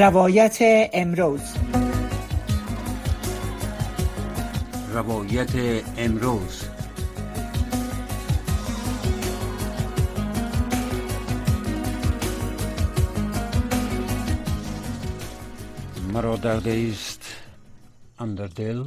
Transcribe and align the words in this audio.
روایت 0.00 0.58
امروز. 0.92 1.40
روایت 4.94 5.50
امروز. 5.96 6.64
مرا 16.12 16.36
درده 16.36 16.90
است 16.92 17.22
اندر 18.18 18.46
دل 18.46 18.84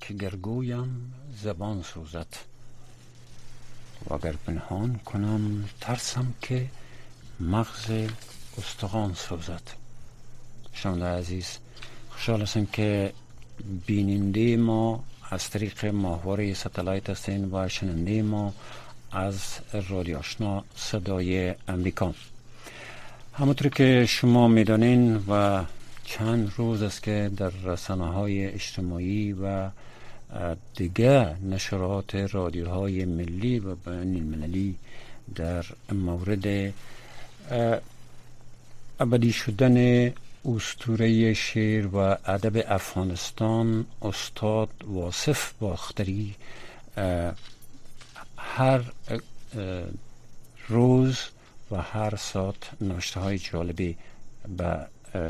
که 0.00 0.14
گرگویم 0.14 1.14
زبان 1.42 1.82
سوزد. 1.82 2.26
و 4.10 4.14
اگر 4.14 4.32
پنهان 4.32 5.00
کنم 5.04 5.64
ترسم 5.80 6.34
که 6.40 6.66
مغز 7.40 7.90
استخوان 8.58 9.14
سوزد. 9.14 9.87
شنونده 10.82 11.04
عزیز 11.04 11.58
خوشحال 12.10 12.42
هستم 12.42 12.66
که 12.66 13.12
بیننده 13.86 14.56
ما 14.56 15.04
از 15.30 15.50
طریق 15.50 15.86
ماهواره 15.86 16.54
ستلایت 16.54 17.10
هستین 17.10 17.48
و 17.52 17.68
شننده 17.68 18.22
ما 18.22 18.54
از 19.12 19.42
رادیو 19.88 20.18
آشنا 20.18 20.64
صدای 20.76 21.54
امریکا. 21.68 22.14
همونطور 23.34 23.68
که 23.68 24.06
شما 24.08 24.48
می‌دانین 24.48 25.16
و 25.16 25.64
چند 26.04 26.52
روز 26.56 26.82
است 26.82 27.02
که 27.02 27.30
در 27.36 27.50
رسانه 27.50 28.06
های 28.06 28.46
اجتماعی 28.46 29.32
و 29.32 29.70
دیگه 30.76 31.36
نشرات 31.50 32.14
رادیوهای 32.14 33.04
ملی 33.04 33.58
و 33.58 33.74
بین 33.74 34.16
المللی 34.16 34.74
در 35.34 35.64
مورد 35.92 36.72
ابدی 39.00 39.32
شدن 39.32 40.10
استوره 40.44 41.34
شعر 41.34 41.86
و 41.86 41.96
ادب 41.96 42.64
افغانستان 42.68 43.86
استاد 44.02 44.68
واصف 44.84 45.52
باختری 45.60 46.34
هر 48.36 48.80
روز 50.68 51.18
و 51.70 51.82
هر 51.82 52.16
ساعت 52.16 52.56
نوشته 52.80 53.20
های 53.20 53.38
جالبی 53.38 53.96
به 54.56 54.86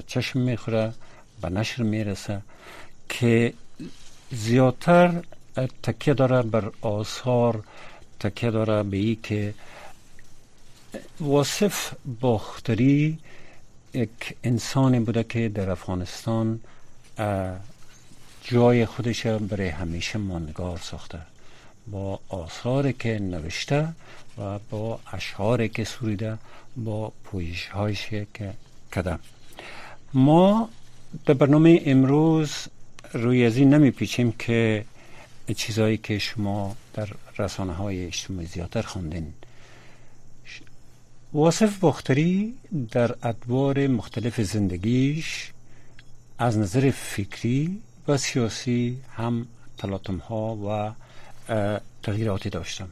چشم 0.07 0.41
می‌خوره 0.41 0.93
به 1.41 1.49
نشر 1.49 1.83
می‌رسه 1.83 2.43
که 3.09 3.53
زیادتر 4.31 5.23
تکیه 5.83 6.15
داره 6.15 6.43
بر 6.43 6.71
آثار 6.81 7.63
تکیه 8.21 8.51
داره 8.51 8.83
به 8.83 8.97
ای 8.97 9.19
که 9.23 9.55
واصف 11.21 11.93
باختری 12.21 13.19
یک 13.95 14.37
انسانی 14.45 15.01
بوده 15.01 15.25
که 15.25 15.49
در 15.49 15.71
افغانستان 15.71 16.61
جای 18.45 18.87
خودش 18.87 19.27
برای 19.27 19.69
همیشه 19.69 20.19
ماندگار 20.19 20.79
ساخته. 20.79 21.19
با 21.91 22.21
آثاری 22.29 22.93
که 22.93 23.19
نوشته 23.19 23.89
و 24.39 24.59
با 24.71 25.01
اشعاری 25.13 25.69
که 25.69 25.85
سوریده 25.85 26.39
با 26.77 27.13
پویش 27.25 27.69
که 28.35 28.55
کده. 28.95 29.19
ما 30.15 30.69
در 31.27 31.35
برنامه 31.35 31.83
امروز 31.87 32.69
روی 33.13 33.47
از 33.47 33.57
این 33.57 33.75
نمی 33.75 33.91
پیچیم 33.91 34.33
که 34.33 34.85
چیزایی 35.57 35.97
که 35.97 36.19
شما 36.19 36.77
در 36.95 37.09
رسانه 37.39 37.73
های 37.73 38.07
اجتماعی 38.07 38.47
زیادتر 38.47 38.83
خوندین 38.83 39.33
واصف 41.33 41.79
باختری 41.79 42.55
در 42.91 43.15
ادوار 43.23 43.87
مختلف 43.87 44.41
زندگیش 44.41 45.53
از 46.39 46.59
نظر 46.59 46.91
فکری 46.91 47.81
و 48.09 48.17
سیاسی 48.17 48.99
هم 49.17 49.47
تلاطم 49.79 50.17
ها 50.17 50.57
و 50.57 50.93
تغییراتی 52.03 52.51
داشتم 52.51 52.89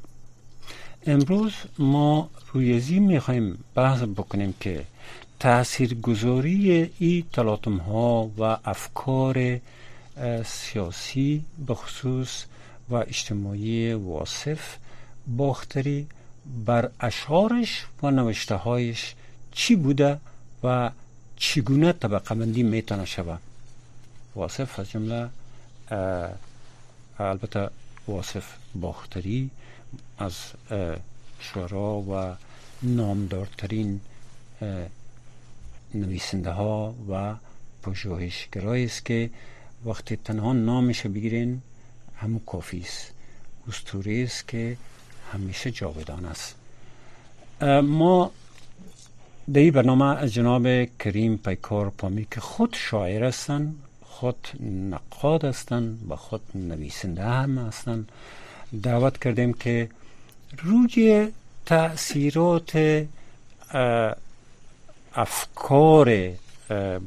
امروز 1.07 1.53
ما 1.79 2.31
رویزی 2.53 3.01
می‌خوایم 3.01 3.65
بحث 3.75 4.03
بکنیم 4.03 4.55
که 4.61 4.85
تأثیر 5.41 5.95
گذاری 5.95 6.91
ای 6.99 7.25
تلاطم 7.33 7.77
ها 7.77 8.31
و 8.39 8.43
افکار 8.65 9.61
سیاسی 10.45 11.45
بخصوص 11.69 12.45
و 12.91 12.95
اجتماعی 12.95 13.93
واصف 13.93 14.77
باختری 15.27 16.07
بر 16.65 16.91
اشعارش 17.01 17.87
و 18.03 18.11
نوشته 18.11 18.55
هایش 18.55 19.15
چی 19.53 19.77
بوده 19.77 20.21
و 20.65 20.91
چگونه 21.37 21.93
طبقه 21.93 22.35
بندی 22.35 22.63
می‌تونه 22.63 23.05
شود 23.05 23.41
واصف 24.35 24.79
از 24.79 24.91
جمله 24.91 25.29
البته 27.19 27.71
واصف 28.09 28.45
باختری 28.75 29.51
از 30.19 30.35
شعرا 31.41 32.01
و 32.01 32.37
نامدارترین 32.83 34.01
نویسنده 35.95 36.51
ها 36.51 36.95
و 37.11 37.35
پژوهشگرایی 37.83 38.85
است 38.85 39.05
که 39.05 39.31
وقتی 39.85 40.17
تنها 40.17 40.53
نامش 40.53 41.07
بگیرین 41.07 41.63
همون 42.17 42.41
کافی 42.47 42.81
است. 42.81 43.13
است 44.25 44.49
که 44.49 44.77
همیشه 45.33 45.71
جاودان 45.71 46.25
است. 46.25 46.55
ما 47.83 48.31
در 49.53 49.61
این 49.61 49.71
برنامه 49.71 50.05
از 50.05 50.35
جناب 50.35 50.85
کریم 50.99 51.37
پیکار 51.37 51.91
پامی 51.91 52.27
که 52.31 52.41
خود 52.41 52.77
شاعر 52.79 53.25
هستند 53.25 53.75
خود 54.03 54.49
نقاد 54.91 55.45
هستند 55.45 56.07
و 56.09 56.17
خود 56.17 56.41
نویسنده 56.55 57.23
هم 57.23 57.59
هستند 57.59 58.13
دعوت 58.83 59.19
کردیم 59.19 59.53
که 59.53 59.89
روی 60.59 61.29
تأثیرات 61.67 63.05
افکار 65.15 66.31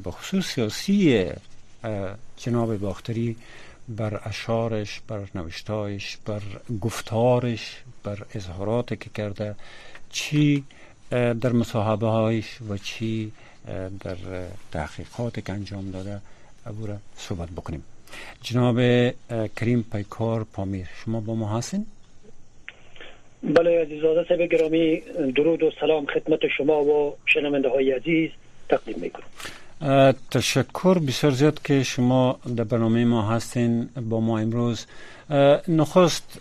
بخصوص 0.04 0.46
سیاسی 0.46 1.26
جناب 2.36 2.76
باختری 2.76 3.36
بر 3.96 4.20
اشارش 4.24 5.00
بر 5.08 5.20
نوشتایش 5.34 6.16
بر 6.26 6.42
گفتارش 6.80 7.76
بر 8.04 8.18
اظهارات 8.34 9.00
که 9.00 9.10
کرده 9.14 9.54
چی 10.10 10.64
در 11.10 11.52
مصاحبه 11.52 12.06
هایش 12.06 12.58
و 12.68 12.76
چی 12.76 13.32
در 14.00 14.16
تحقیقات 14.72 15.44
که 15.46 15.52
انجام 15.52 15.90
داده. 15.90 16.20
ابوره 16.66 16.96
صحبت 17.16 17.48
بکنیم. 17.48 17.82
جناب 18.42 18.76
کریم 19.56 19.84
پیکار 19.92 20.46
پامیر 20.52 20.86
شما 21.04 21.20
با 21.20 21.34
ما 21.34 21.58
هستین؟ 21.58 21.86
بله 23.42 23.82
عزیزاده 23.82 24.28
صاحب 24.28 24.40
گرامی 24.40 25.00
درود 25.36 25.62
و 25.62 25.70
سلام 25.80 26.06
خدمت 26.06 26.40
شما 26.56 26.84
و 26.84 27.16
شنونده 27.26 27.68
های 27.68 27.92
عزیز 27.92 28.30
تقدیم 28.68 28.98
می‌کنم. 29.00 29.26
تشکر. 30.30 30.98
بسیار 30.98 31.32
زیاد 31.32 31.62
که 31.62 31.82
شما 31.82 32.38
در 32.56 32.64
برنامه 32.64 33.04
ما 33.04 33.22
هستین 33.30 33.88
با 34.10 34.20
ما 34.20 34.38
امروز. 34.38 34.86
نخست 35.68 36.38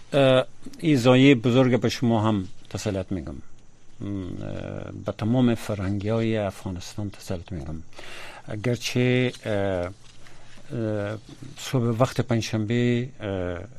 این 0.80 0.96
زایه 0.96 1.36
بزرگ 1.36 1.80
به 1.80 1.90
شما 1.90 2.22
هم 2.22 2.48
تسلیت 2.70 3.12
میگم. 3.12 3.36
به 5.06 5.12
تمام 5.18 5.56
فرهنگی 5.56 6.10
های 6.10 6.38
افغانستان 6.38 7.10
تسلیت 7.10 7.52
میگم. 7.52 7.76
اگرچه 8.48 9.32
صبح 11.58 11.84
وقت 11.84 12.22
پنجشنبه 12.22 13.08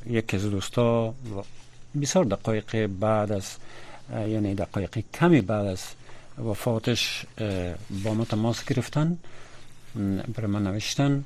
یک 0.09 0.33
از 0.33 0.49
دوستا 0.49 1.13
بسیار 2.01 2.25
دقایق 2.25 2.87
بعد 2.87 3.31
از 3.31 3.55
یعنی 4.11 4.55
دقایق 4.55 5.03
کمی 5.13 5.41
بعد 5.41 5.65
از 5.65 5.83
وفاتش 6.45 7.25
با 8.03 8.13
ما 8.13 8.25
تماس 8.25 8.65
گرفتن. 8.65 9.17
برای 10.35 10.51
من 10.51 10.63
نوشتن 10.63 11.23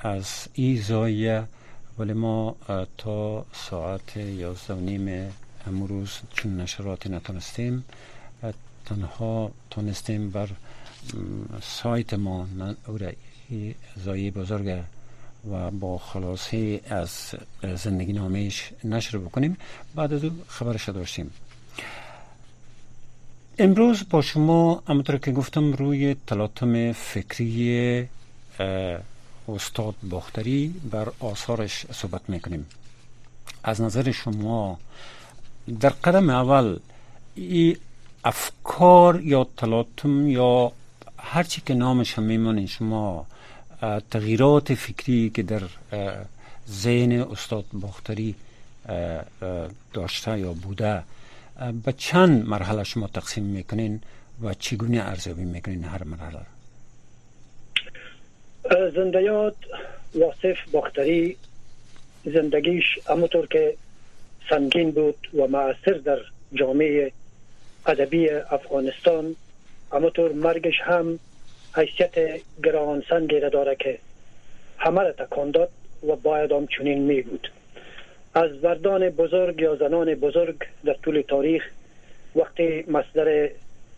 از 0.00 0.48
ای 0.54 0.76
زایه 0.76 1.44
ولی 1.98 2.12
ما 2.12 2.56
تا 2.98 3.44
ساعت 3.52 4.16
یازده 4.16 4.74
نیم 4.74 5.32
امروز 5.66 6.10
چون 6.34 6.60
نشراتی 6.60 7.08
نتونستیم 7.08 7.84
تنها 8.86 9.50
تونستیم 9.70 10.30
بر 10.30 10.48
سایت 11.62 12.14
ما 12.14 12.46
زایی 14.04 14.30
بزرگ 14.30 14.82
و 15.50 15.70
با 15.70 15.98
خلاصه 15.98 16.80
از 16.88 17.34
زندگی 17.76 18.12
نامش 18.12 18.72
نشر 18.84 19.18
بکنیم. 19.18 19.56
بعد 19.94 20.12
از 20.12 20.24
او 20.24 20.30
خبرش 20.48 20.88
داشتیم 20.88 21.30
امروز 23.60 24.04
با 24.10 24.22
شما 24.22 24.82
همونطور 24.88 25.18
که 25.18 25.32
گفتم 25.32 25.72
روی 25.72 26.16
تلاطم 26.26 26.92
فکری 26.92 28.08
استاد 29.48 29.94
باختری 30.02 30.74
بر 30.90 31.08
آثارش 31.20 31.86
صحبت 31.92 32.20
می‌کنیم. 32.28 32.66
از 33.64 33.80
نظر 33.80 34.10
شما 34.10 34.78
در 35.80 35.88
قدم 35.88 36.30
اول 36.30 36.78
ای 37.34 37.76
افکار 38.24 39.20
یا 39.20 39.46
تلاطم 39.56 40.28
یا 40.28 40.72
هرچی 41.18 41.62
که 41.66 41.74
نامش 41.74 42.14
هم 42.14 42.22
میمونین 42.22 42.66
شما 42.66 43.26
تغییرات 44.10 44.74
فکری 44.74 45.30
که 45.30 45.42
در 45.42 45.62
ذهن 46.70 47.12
استاد 47.12 47.64
باختری 47.72 48.34
داشته 49.92 50.38
یا 50.38 50.52
بوده 50.52 51.02
به 51.58 51.92
چند 51.92 52.48
مرحله 52.48 52.84
شما 52.84 53.06
تقسیم 53.06 53.44
می‌کنین 53.44 54.00
و 54.42 54.54
چگونه 54.54 55.08
ارزیابی 55.08 55.44
می‌کنین 55.44 55.84
هر 55.84 56.04
مرحله 56.04 56.40
زندیات 58.94 59.54
واصف 60.14 60.56
باختری 60.72 61.36
زندگیش 62.24 62.84
همونطور 63.08 63.46
که 63.46 63.74
سنگین 64.50 64.90
بود 64.90 65.28
و 65.34 65.46
معصر 65.46 65.92
در 65.92 66.18
جامعه 66.52 67.12
ادبی 67.86 68.30
افغانستان 68.30 69.36
همونطور 69.92 70.32
مرگش 70.32 70.80
هم 70.80 71.18
حیثیت 71.74 72.40
گران 72.64 73.02
سنگی 73.08 73.40
را 73.40 73.48
داره 73.48 73.76
که 73.76 73.98
همه 74.78 75.02
را 75.02 75.12
تکان 75.12 75.50
داد 75.50 75.70
و 76.08 76.16
باید 76.16 76.52
هم 76.52 76.66
چنین 76.66 76.98
می 76.98 77.22
بود 77.22 77.50
از 78.38 78.50
مردان 78.64 79.08
بزرگ 79.08 79.60
یا 79.60 79.76
زنان 79.76 80.14
بزرگ 80.14 80.56
در 80.84 80.94
طول 80.94 81.22
تاریخ 81.28 81.64
وقتی 82.36 82.84
مصدر 82.88 83.50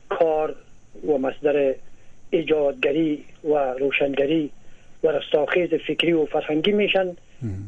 کار 0.09 0.55
و 1.07 1.19
مصدر 1.19 1.75
ایجادگری 2.31 3.25
و 3.45 3.55
روشنگری 3.55 4.51
و 5.05 5.09
رستاخیز 5.09 5.75
فکری 5.75 6.13
و 6.13 6.25
فرهنگی 6.27 6.73
میشن 6.73 7.17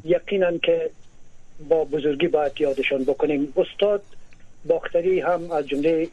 یقینا 0.04 0.58
که 0.58 0.90
با 1.68 1.84
بزرگی 1.84 2.28
باید 2.28 2.52
یادشان 2.60 3.04
بکنیم. 3.04 3.52
استاد 3.56 4.02
باختری 4.64 5.20
هم 5.20 5.50
از 5.50 5.68
جمله 5.68 6.08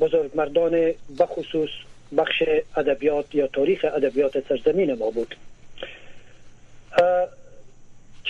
بزرگ 0.00 0.30
مردان 0.34 0.92
بخصوص 1.18 1.70
بخش 2.16 2.42
ادبیات 2.76 3.34
یا 3.34 3.46
تاریخ 3.46 3.84
ادبیات 3.94 4.48
سرزمین 4.48 4.94
ما 4.94 5.10
بود. 5.10 5.34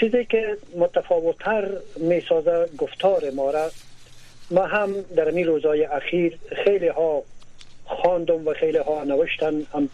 چیزی 0.00 0.24
که 0.24 0.56
متفاوتتر 0.76 1.68
می 1.96 2.20
سازه 2.28 2.68
گفتار 2.78 3.30
ما 3.30 3.50
را 3.50 3.70
ما 4.50 4.66
هم 4.66 4.94
در 5.16 5.30
می 5.30 5.44
روزای 5.44 5.84
اخیر 5.84 6.38
خیلی 6.64 6.88
ها 6.88 7.22
خواندم 7.84 8.48
و 8.48 8.54
خیلی 8.54 8.78
ها 8.78 9.04
نوشتن 9.04 9.66
هم 9.72 9.88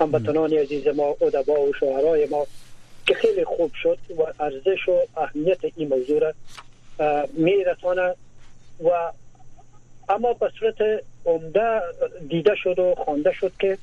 هموطنان 0.00 0.52
عزیز 0.52 0.86
ما 0.88 1.16
ادبا 1.20 1.60
و 1.60 1.72
شعرای 1.80 2.26
ما 2.26 2.46
که 3.06 3.14
خیلی 3.14 3.44
خوب 3.44 3.70
شد 3.82 3.98
و 4.18 4.42
ارزش 4.42 4.88
و 4.88 5.20
اهمیت 5.20 5.58
این 5.76 5.88
موضوع 5.88 6.18
را 6.18 6.32
می 7.32 7.64
رسانه 7.64 8.14
و 8.84 9.12
اما 10.08 10.32
به 10.32 10.50
صورت 10.60 11.02
عمده 11.26 11.80
دیده 12.28 12.54
شد 12.54 12.78
و 12.78 12.94
خوانده 12.94 13.32
شد 13.32 13.52
که 13.58 13.78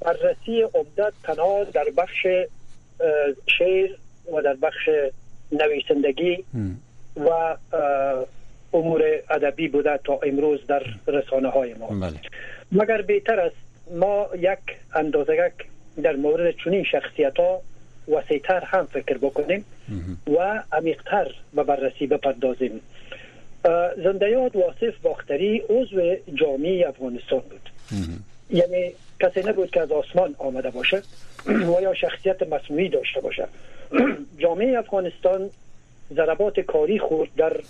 بررسی 0.00 0.62
عمده 0.62 1.12
تنها 1.22 1.64
در 1.64 1.84
بخش 1.96 2.26
شعر 3.58 3.90
و 4.32 4.42
در 4.42 4.54
بخش 4.54 4.88
نویسندگی 5.52 6.44
و 7.16 7.56
امور 8.74 9.02
ادبی 9.30 9.68
بوده 9.68 10.00
تا 10.04 10.20
امروز 10.22 10.66
در 10.66 10.82
رسانه 11.06 11.48
های 11.48 11.74
ما. 11.74 11.86
بله. 11.86 12.20
مگر 12.72 13.02
بهتر 13.02 13.40
است 13.40 13.56
ما 13.90 14.26
یک 14.38 14.58
اندازه 14.94 15.52
در 16.02 16.16
مورد 16.16 16.54
چنین 16.64 16.84
شخصیت 16.84 17.36
ها 17.36 17.60
وسیتر 18.08 18.64
هم 18.64 18.86
فکر 18.86 19.18
بکنیم 19.18 19.64
و 20.26 20.62
عمیقتر 20.72 21.34
به 21.54 21.64
بررسی 21.64 22.06
بپردازیم؟ 22.06 22.80
زندیات 24.04 24.56
واصف 24.56 24.98
باختری 25.02 25.62
عضو 25.68 26.16
جامعه 26.34 26.88
افغانستان 26.88 27.40
بود. 27.40 27.70
یعنی 28.52 28.92
کسی 29.20 29.40
نبود 29.40 29.70
که 29.70 29.80
از 29.80 29.92
آسمان 29.92 30.34
آمده 30.38 30.70
باشه 30.70 31.02
و 31.46 31.82
یا 31.82 31.94
شخصیت 31.94 32.42
مصنوعی 32.42 32.88
داشته 32.88 33.20
باشه 33.20 33.48
جامعه 34.38 34.78
افغانستان 34.78 35.50
ضربات 36.14 36.60
کاری 36.60 36.98
خورد 36.98 37.30
در 37.36 37.60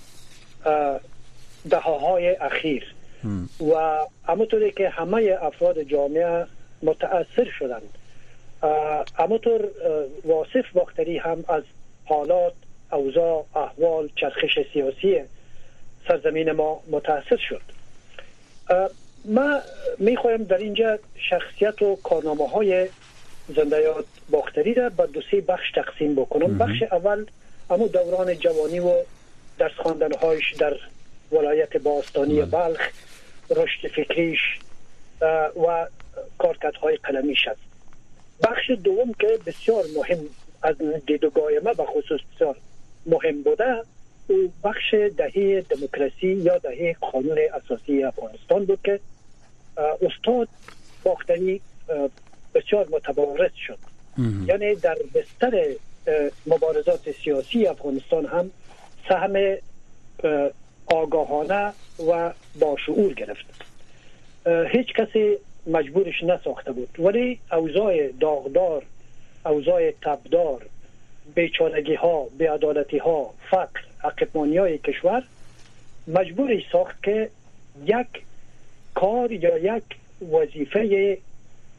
دهاهای 1.71 2.29
اخیر. 2.29 2.95
و 3.73 3.99
همونطوری 4.27 4.73
که 4.73 4.89
همه 4.89 5.39
افراد 5.43 5.83
جامعه 5.83 6.47
متاثر 6.83 7.51
شدند. 7.59 7.99
همونطور 9.19 9.69
واصف 10.25 10.73
باختری 10.73 11.19
هم 11.19 11.45
از 11.49 11.63
حالات 12.05 12.53
اوضاع 12.93 13.47
احوال 13.57 14.09
چرخش 14.17 14.59
سیاسی 14.73 15.21
سرزمین 16.09 16.53
ما 16.53 16.81
متاثر 16.91 17.37
شد. 17.37 17.63
ما 19.25 19.61
می‌خوایم 19.99 20.45
در 20.45 20.57
اینجا 20.59 20.99
شخصیت 21.31 21.83
و 21.83 21.97
کارنامه 21.97 22.49
های 22.49 22.89
زندیات 23.57 24.05
باختری 24.31 24.75
را 24.75 24.89
به 24.89 25.07
دو 25.07 25.21
سه 25.31 25.41
بخش 25.41 25.71
تقسیم 25.75 26.15
بکنم. 26.15 26.59
بخش 26.59 26.83
اول 26.83 27.27
اما 27.71 27.87
دوران 27.87 28.35
جوانی 28.35 28.81
و 28.81 28.95
درس 29.59 29.73
هایش 30.23 30.53
در 30.53 30.77
ولایت 31.33 31.77
باستانی. 31.77 32.43
بلخ 32.43 32.89
رشد 33.51 33.89
فکریش 33.89 34.59
و 35.67 35.87
کارکردهای 36.39 36.97
قلمی 36.97 37.37
شد 37.37 37.57
بخش 38.43 38.71
دوم 38.85 39.13
که 39.13 39.39
بسیار 39.47 39.85
مهم 39.97 40.19
از 40.63 40.77
دیدگاه 41.07 41.51
ما 41.65 41.73
به 41.73 41.85
خصوص 41.85 42.21
بسیار 42.35 42.57
مهم 43.07 43.43
بوده 43.43 43.83
او 44.29 44.53
بخش 44.65 44.95
دهه 45.17 45.61
دموکراسی 45.61 46.27
یا 46.27 46.59
دهه 46.59 46.97
قانون 47.01 47.39
اساسی 47.55 48.05
افغانستان 48.05 48.65
بود 48.65 48.79
که 48.85 49.01
استاد 49.79 50.49
باختنی 51.05 51.61
بسیار 52.55 52.89
متبارز 52.91 53.51
شد. 53.67 53.79
یعنی 54.47 54.75
در 54.75 54.97
بستر 55.15 55.67
مبارزات 56.47 57.13
سیاسی 57.25 57.67
افغانستان 57.67 58.27
هم 58.27 58.51
سهم 59.09 59.57
آگاهانه 60.87 61.73
و 62.09 62.33
با 62.61 62.77
شعور 62.87 63.15
گرفت. 63.15 63.45
هیچ 64.47 64.95
کسی 64.95 65.37
مجبورش 65.67 66.23
نساخته 66.23 66.73
بود. 66.73 66.89
ولی 66.99 67.41
اوضاع 67.53 68.09
داغدار 68.21 68.83
اوضاع 69.47 69.91
تبدار 69.91 70.67
بیچارگی 71.35 71.95
ها 71.95 72.27
بیعدالتی 72.39 72.99
ها 72.99 73.35
فقر 73.51 73.81
عقبمانی 74.05 74.57
های 74.57 74.79
کشور 74.79 75.23
مجبورش 76.07 76.63
ساخت 76.73 77.03
که 77.03 77.31
یک 77.87 78.07
کار 79.03 79.33
یا 79.33 79.59
یک 79.59 79.83
وظیفه 80.33 81.19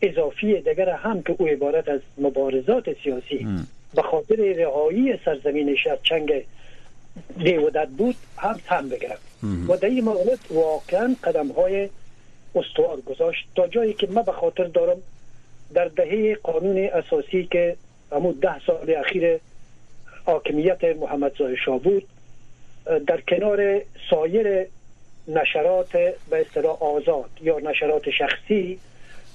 اضافی 0.01 0.61
دیگر 0.61 0.89
هم 0.89 1.21
که 1.21 1.35
او 1.37 1.47
عبارت 1.47 1.89
از 1.89 1.99
مبارزات 2.17 2.95
سیاسی 3.03 3.47
به 3.95 4.01
خاطر 4.01 4.35
رهایی 4.35 5.19
سرزمین 5.25 5.77
چنگ 6.03 6.33
دیودت 7.37 7.87
بود 7.87 8.15
هم 8.37 8.59
تم 8.65 8.89
بگیرم. 8.89 9.17
و 9.69 9.77
در 9.77 9.89
این 9.89 10.03
مورد 10.03 10.39
واقعا 10.49 11.15
قدم 11.23 11.47
های 11.47 11.89
استوار 12.55 13.01
گذاشت. 13.01 13.47
تا 13.55 13.67
جایی 13.67 13.93
که 13.93 14.07
من 14.07 14.21
به 14.21 14.31
خاطر 14.31 14.63
دارم 14.63 14.97
در 15.73 15.85
دهه 15.85 16.35
قانون 16.35 16.77
اساسی 16.77 17.47
که 17.51 17.75
همون 18.11 18.31
ده 18.41 18.65
سال 18.65 18.95
اخیر 18.95 19.39
حاکمیت 20.25 20.83
محمد 20.83 21.31
زای 21.37 21.57
شاه 21.65 21.79
بود 21.79 22.03
در 23.07 23.21
کنار 23.21 23.81
سایر 24.09 24.67
نشرات 25.27 25.91
به 26.29 26.41
اصطلاح 26.41 26.83
آزاد 26.83 27.29
یا 27.41 27.59
نشرات 27.59 28.09
شخصی 28.09 28.79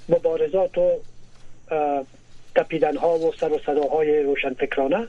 مبارزات 0.08 0.78
و 0.78 0.90
تپیدن 2.54 2.96
ها 2.96 3.18
و 3.18 3.32
سر 3.32 3.52
و 3.52 3.58
صداهای 3.58 4.22
روشنفکرانه. 4.22 5.06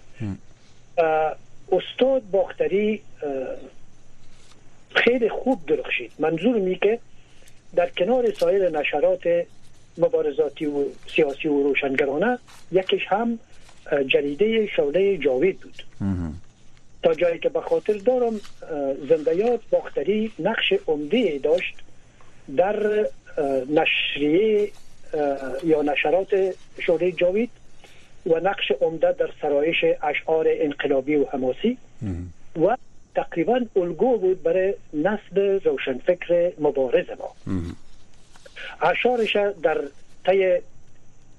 استاد 1.72 2.22
باختری 2.32 3.02
خیلی 4.96 5.30
خوب 5.30 5.66
درخشید. 5.66 6.12
منظور 6.20 6.56
می 6.56 6.76
که 6.76 7.00
در 7.76 7.90
کنار 7.90 8.34
سایر 8.34 8.70
نشرات 8.70 9.46
مبارزاتی 9.98 10.66
و 10.66 10.84
سیاسی 11.16 11.48
و 11.48 11.64
روشنگرانه 11.64 12.40
یکیش 12.72 13.08
هم 13.08 13.40
جریده 14.08 14.68
شوله 14.68 15.18
جاوید 15.18 15.60
بود. 15.60 15.84
تا 17.04 17.14
جایی 17.14 17.40
که 17.40 17.50
به 17.50 17.62
خاطر 17.62 17.94
دارم 17.94 18.42
زندیات 19.10 19.60
باختری 19.72 20.32
نقش 20.40 20.74
عمده 20.88 21.40
داشت 21.44 21.76
در 22.58 23.06
نشریه 23.70 24.72
یا 25.64 25.82
نشرات 25.82 26.56
شوره 26.80 27.12
جاوید 27.12 27.50
و 28.26 28.40
نقش 28.40 28.72
عمده 28.82 29.12
در 29.12 29.30
سرایش 29.42 29.86
اشعار 30.04 30.46
انقلابی 30.50 31.16
و 31.16 31.26
حماسی. 31.26 31.78
و 32.62 32.76
تقریبا 33.16 33.60
الگو 33.76 34.18
بود 34.18 34.44
برای 34.44 34.74
نسل 34.94 35.60
روشنفکر 35.64 36.52
مبارز 36.60 37.06
ما. 37.20 37.56
اشعارش 38.82 39.38
در 39.64 39.82
طی 40.26 40.58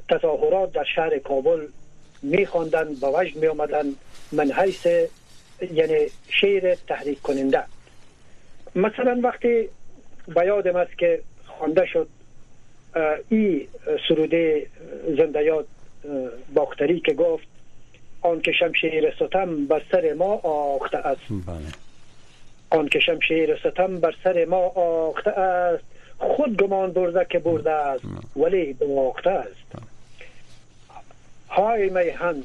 تظاهرات 0.09 0.73
در 0.73 0.85
شهر 0.95 1.19
کابل 1.19 1.67
میخواندن 2.23 2.95
با 3.01 3.21
وجد 3.21 3.37
می 3.37 3.47
آمدن 3.47 3.85
من 4.33 4.53
حیث 4.53 4.87
یعنی 5.73 6.07
شعر 6.29 6.75
تحریک 6.89 7.23
کننده. 7.23 7.63
مثلا 8.75 9.21
وقتی 9.23 9.69
به 10.29 10.47
یادم 10.47 10.77
است 10.77 10.99
که 10.99 11.21
خوانده 11.47 11.87
شد 11.87 12.09
ای 13.29 13.69
سروده 14.09 14.67
زندیات 15.17 15.67
باختری 16.55 17.01
که 17.01 17.15
گفت 17.15 17.47
آن 18.23 18.41
که 18.41 18.53
شمشیر 18.53 19.15
ستم 19.15 19.67
بر 19.67 19.83
سر 19.93 20.13
ما 20.13 20.35
آخته 20.35 20.99
است. 20.99 21.21
بله. 21.47 21.59
آن 22.71 22.89
که 22.89 23.01
شمشیر 23.01 23.57
ستم 23.57 24.01
بر 24.01 24.15
سر 24.25 24.45
ما 24.45 24.67
آخته 24.75 25.31
است. 25.31 25.85
خود 26.19 26.57
گمان 26.63 26.93
برده 26.93 27.27
که 27.31 27.39
برده 27.39 27.71
است 27.71 28.05
ولی 28.37 28.73
بماخته 28.73 29.31
است. 29.31 29.85
های 31.49 31.91
میهن 31.91 32.43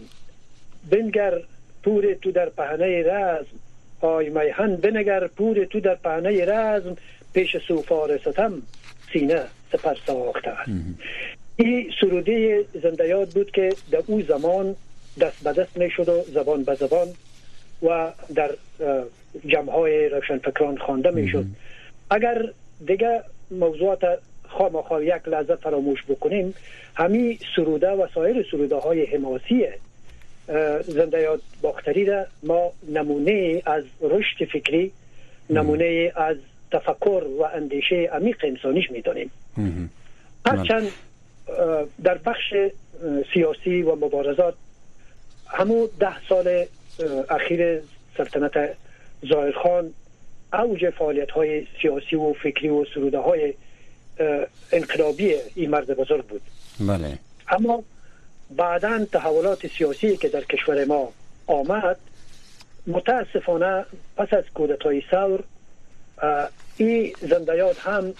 بنگر 0.89 1.41
پور 1.86 2.13
تو 2.13 2.32
در 2.32 2.50
پهنه 2.50 3.04
رزم. 3.04 3.60
های 4.01 4.30
میهن 4.30 4.75
بنگر 4.75 5.27
پور 5.27 5.65
تو 5.65 5.80
در 5.80 5.96
پهنه 5.96 6.46
رزم. 6.46 6.96
پیش 7.34 7.58
سوفار 7.68 8.18
ستم 8.18 8.54
سینه 9.13 9.42
سپر 9.72 9.96
ساخته 10.08 10.50
است. 10.50 10.70
این 11.56 11.92
سروده 12.01 12.65
زنده 12.84 13.25
بود 13.25 13.51
که 13.51 13.74
در 13.92 14.04
او 14.08 14.22
زمان 14.22 14.75
دست 15.22 15.44
به 15.44 15.54
دست 15.54 15.77
می 15.77 15.89
شد 15.89 16.10
و 16.10 16.22
زبان 16.34 16.63
به 16.63 16.75
زبان 16.75 17.08
و 17.84 18.12
در 18.36 18.51
جمع 19.48 19.72
های 19.72 20.10
روشنفکران 20.10 20.77
خوانده 20.77 21.12
می 21.12 21.27
شد. 21.27 21.46
اگر 22.10 22.46
دیگه 22.88 23.22
موضوعات 23.51 24.01
خامخا 24.48 25.04
یک 25.04 25.27
لحظه 25.27 25.56
فراموش 25.56 26.04
بکنیم 26.10 26.54
همین 26.96 27.38
سروده 27.56 27.89
و 27.89 28.08
سایر 28.13 28.46
سروده 28.51 28.75
های 28.75 29.06
حماسی 29.06 29.68
زنده 30.88 31.22
یاد 31.22 31.42
باختری 31.62 32.06
را 32.06 32.25
ما 32.44 32.72
نمونه 32.90 33.62
از 33.66 33.84
رشد 34.02 34.46
فکری 34.46 34.92
نمونه 35.50 36.12
از 36.16 36.38
تفکر 36.72 37.24
و 37.40 37.44
اندیشه 37.44 37.96
عمیق 37.96 38.38
انسانیش 38.44 38.92
می‌دانیم. 38.92 39.32
هرچند 40.46 40.92
در 42.04 42.18
بخش 42.18 42.54
سیاسی 43.34 43.82
و 43.82 43.96
مبارزات 43.96 44.54
همو 45.48 45.88
ده 46.00 46.28
سال 46.30 46.66
اخیر 47.30 47.80
سلطنت 48.18 48.70
خان 49.64 49.94
اوج 50.54 50.90
فعالیت 50.90 51.32
های 51.32 51.68
سیاسی 51.82 52.16
و 52.16 52.34
فکری 52.34 52.70
و 52.70 52.86
سروده 52.94 53.18
های 53.18 53.54
انقلابی 54.72 55.36
این 55.56 55.70
مرد 55.70 55.96
بزرگ 55.96 56.25
بود. 56.25 56.42
بله. 56.80 57.20
اما 57.48 57.84
بعدا 58.52 59.06
تحولات 59.12 59.68
سیاسی 59.68 60.18
که 60.18 60.30
در 60.30 60.42
کشور 60.42 60.86
ما 60.86 61.14
آمد 61.48 61.98
متاسفانه 62.88 63.86
پس 64.18 64.34
از 64.34 64.44
کودتای 64.54 65.04
ثور 65.12 65.44
این 66.78 67.14
زندیات 67.22 67.80
هم 67.80 68.14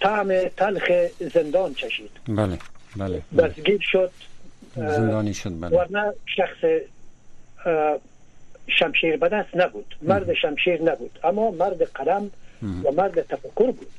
طعم 0.00 0.48
تلخ 0.48 0.90
زندان 1.34 1.74
چشید. 1.74 2.10
بله 2.28 2.58
بله, 2.96 3.22
بله. 3.32 3.48
دستگیر 3.48 3.80
شد 3.92 4.10
زندانی 4.76 5.34
شد 5.34 5.60
بله. 5.60 5.76
ورنه 5.76 6.12
شخص 6.36 6.64
شمشیر 8.66 9.16
به 9.16 9.28
دست 9.28 9.56
نبود. 9.56 9.96
مرد 10.02 10.34
شمشیر 10.34 10.82
نبود. 10.82 11.18
اما 11.24 11.50
مرد 11.50 11.82
قلم 11.82 12.30
و 12.62 12.92
مرد 12.96 13.22
تفکر 13.22 13.72
بود. 13.72 13.90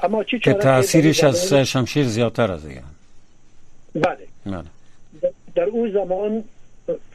اما 0.00 0.24
چی 0.24 0.38
که 0.38 0.52
تاثیرش 0.52 1.24
از 1.24 1.54
شمشیر 1.54 2.06
زیادتر 2.06 2.52
از 2.52 2.66
دیگه 2.66 2.82
بله. 3.94 4.26
بله 4.46 4.64
در 5.54 5.64
او 5.64 5.88
زمان 5.88 6.44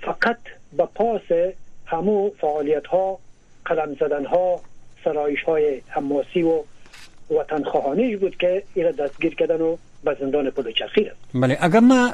فقط 0.01 0.38
به 0.77 0.86
پاس 0.96 1.22
همو 1.86 2.29
فعالیت 2.41 2.88
ها 2.88 3.20
قلم 3.65 3.96
زدن 4.00 4.25
ها 4.25 4.62
سرایش 5.03 5.44
های 5.44 5.82
حماسی 5.88 6.44
و 6.44 6.63
وطن 7.39 7.63
خواهانیش 7.63 8.17
بود 8.17 8.38
که 8.38 8.63
ایره 8.74 8.91
دستگیر 8.91 9.36
کردن 9.36 9.62
و 9.62 9.77
به 10.03 10.17
زندان 10.20 10.50
پل 10.50 10.72
چرخی 10.72 11.12
بله 11.34 11.58
اگر 11.62 11.79
ما 11.79 12.12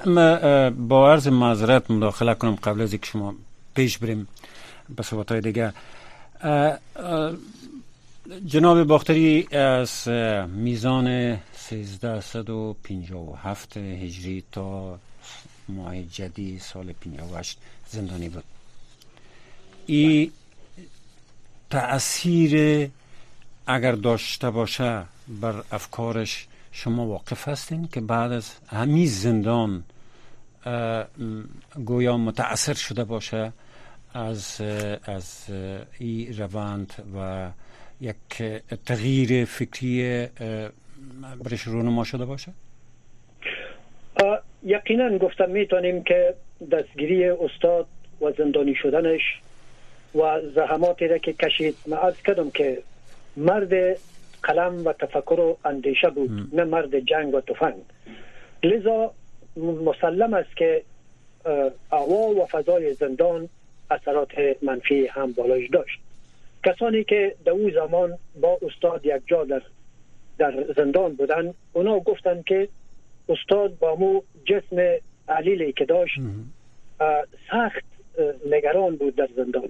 با 0.70 1.12
عرض 1.12 1.28
معذرت 1.28 1.92
مداخله 1.92 2.34
کنم 2.34 2.56
قبل 2.56 2.82
از 2.82 2.92
اینکه 2.92 3.08
شما 3.08 3.36
پیش 3.76 3.98
بریم 3.98 4.28
به 4.96 5.04
صحبت 5.04 5.32
های 5.32 5.42
دیگه 5.42 5.74
جناب 8.46 8.84
باختری 8.84 9.48
از 9.52 10.08
میزان 10.48 11.08
1357 11.08 13.78
هجری 13.78 14.44
تا 14.52 15.00
ماه 15.70 16.02
جدی 16.02 16.60
سال 16.60 16.94
58 16.94 17.58
زندانی 17.88 18.30
بود. 18.30 18.44
این 19.86 20.32
تأثیر 21.70 22.90
اگر 23.68 23.92
داشته 23.92 24.50
باشه 24.50 25.04
بر 25.28 25.64
افکارش 25.72 26.48
شما 26.72 27.06
واقف 27.06 27.48
هستین 27.48 27.88
که 27.88 28.02
بعد 28.02 28.32
از 28.32 28.52
همین 28.68 29.08
زندان 29.08 29.84
گویا 31.86 32.18
متاثر 32.18 32.74
شده 32.74 33.04
باشه 33.04 33.54
از 34.14 34.62
از 35.06 35.46
این 36.00 36.38
روند 36.38 36.94
و 37.16 37.50
یک 38.02 38.44
تغییر 38.86 39.46
فکری 39.46 40.28
برش 41.46 41.62
رونما 41.68 42.04
شده 42.04 42.26
باشه؟ 42.26 42.52
یقینا 44.64 45.18
گفتم 45.18 45.50
می‌تونیم 45.50 46.04
که 46.04 46.34
دستگیری 46.72 47.30
استاد 47.30 47.88
و 48.22 48.32
زندانی 48.38 48.76
شدنش 48.76 49.22
و 50.16 50.42
زحماتی 50.56 51.08
را 51.08 51.18
که 51.18 51.34
کشید 51.34 51.76
ما 51.88 51.96
از 51.98 52.14
کدم 52.24 52.50
که 52.50 52.78
مرد 53.38 53.98
قلم 54.44 54.86
و 54.86 54.94
تفکر 54.94 55.40
و 55.40 55.58
اندیشه 55.66 56.10
بود 56.10 56.50
نه 56.54 56.64
مرد 56.64 57.00
جنگ 57.00 57.34
و 57.34 57.42
تفنگ 57.42 57.82
لذا 58.64 59.14
مسلم 59.58 60.34
است 60.34 60.58
که 60.58 60.84
هوا 61.92 62.30
و 62.30 62.46
فضای 62.46 62.94
زندان 62.94 63.50
اثرات 63.92 64.32
منفی 64.62 65.08
هم 65.08 65.32
بالایش 65.32 65.70
داشت. 65.70 66.00
کسانی 66.66 67.04
که 67.04 67.36
در 67.46 67.52
او 67.52 67.72
زمان 67.72 68.18
با 68.42 68.60
استاد 68.62 69.06
یک 69.06 69.22
جا 69.28 69.44
در, 69.44 69.62
در 70.38 70.66
زندان 70.78 71.14
بودن 71.14 71.54
اونا 71.74 72.00
گفتن 72.00 72.42
که 72.42 72.68
استاد 73.30 73.80
با 73.80 73.96
مو 73.96 74.22
جسم 74.46 74.98
علیلی 75.28 75.74
که 75.74 75.86
داشت. 75.86 76.20
سخت 77.52 77.86
نگران 78.52 78.96
بود 78.96 79.16
در 79.16 79.30
زندان. 79.36 79.70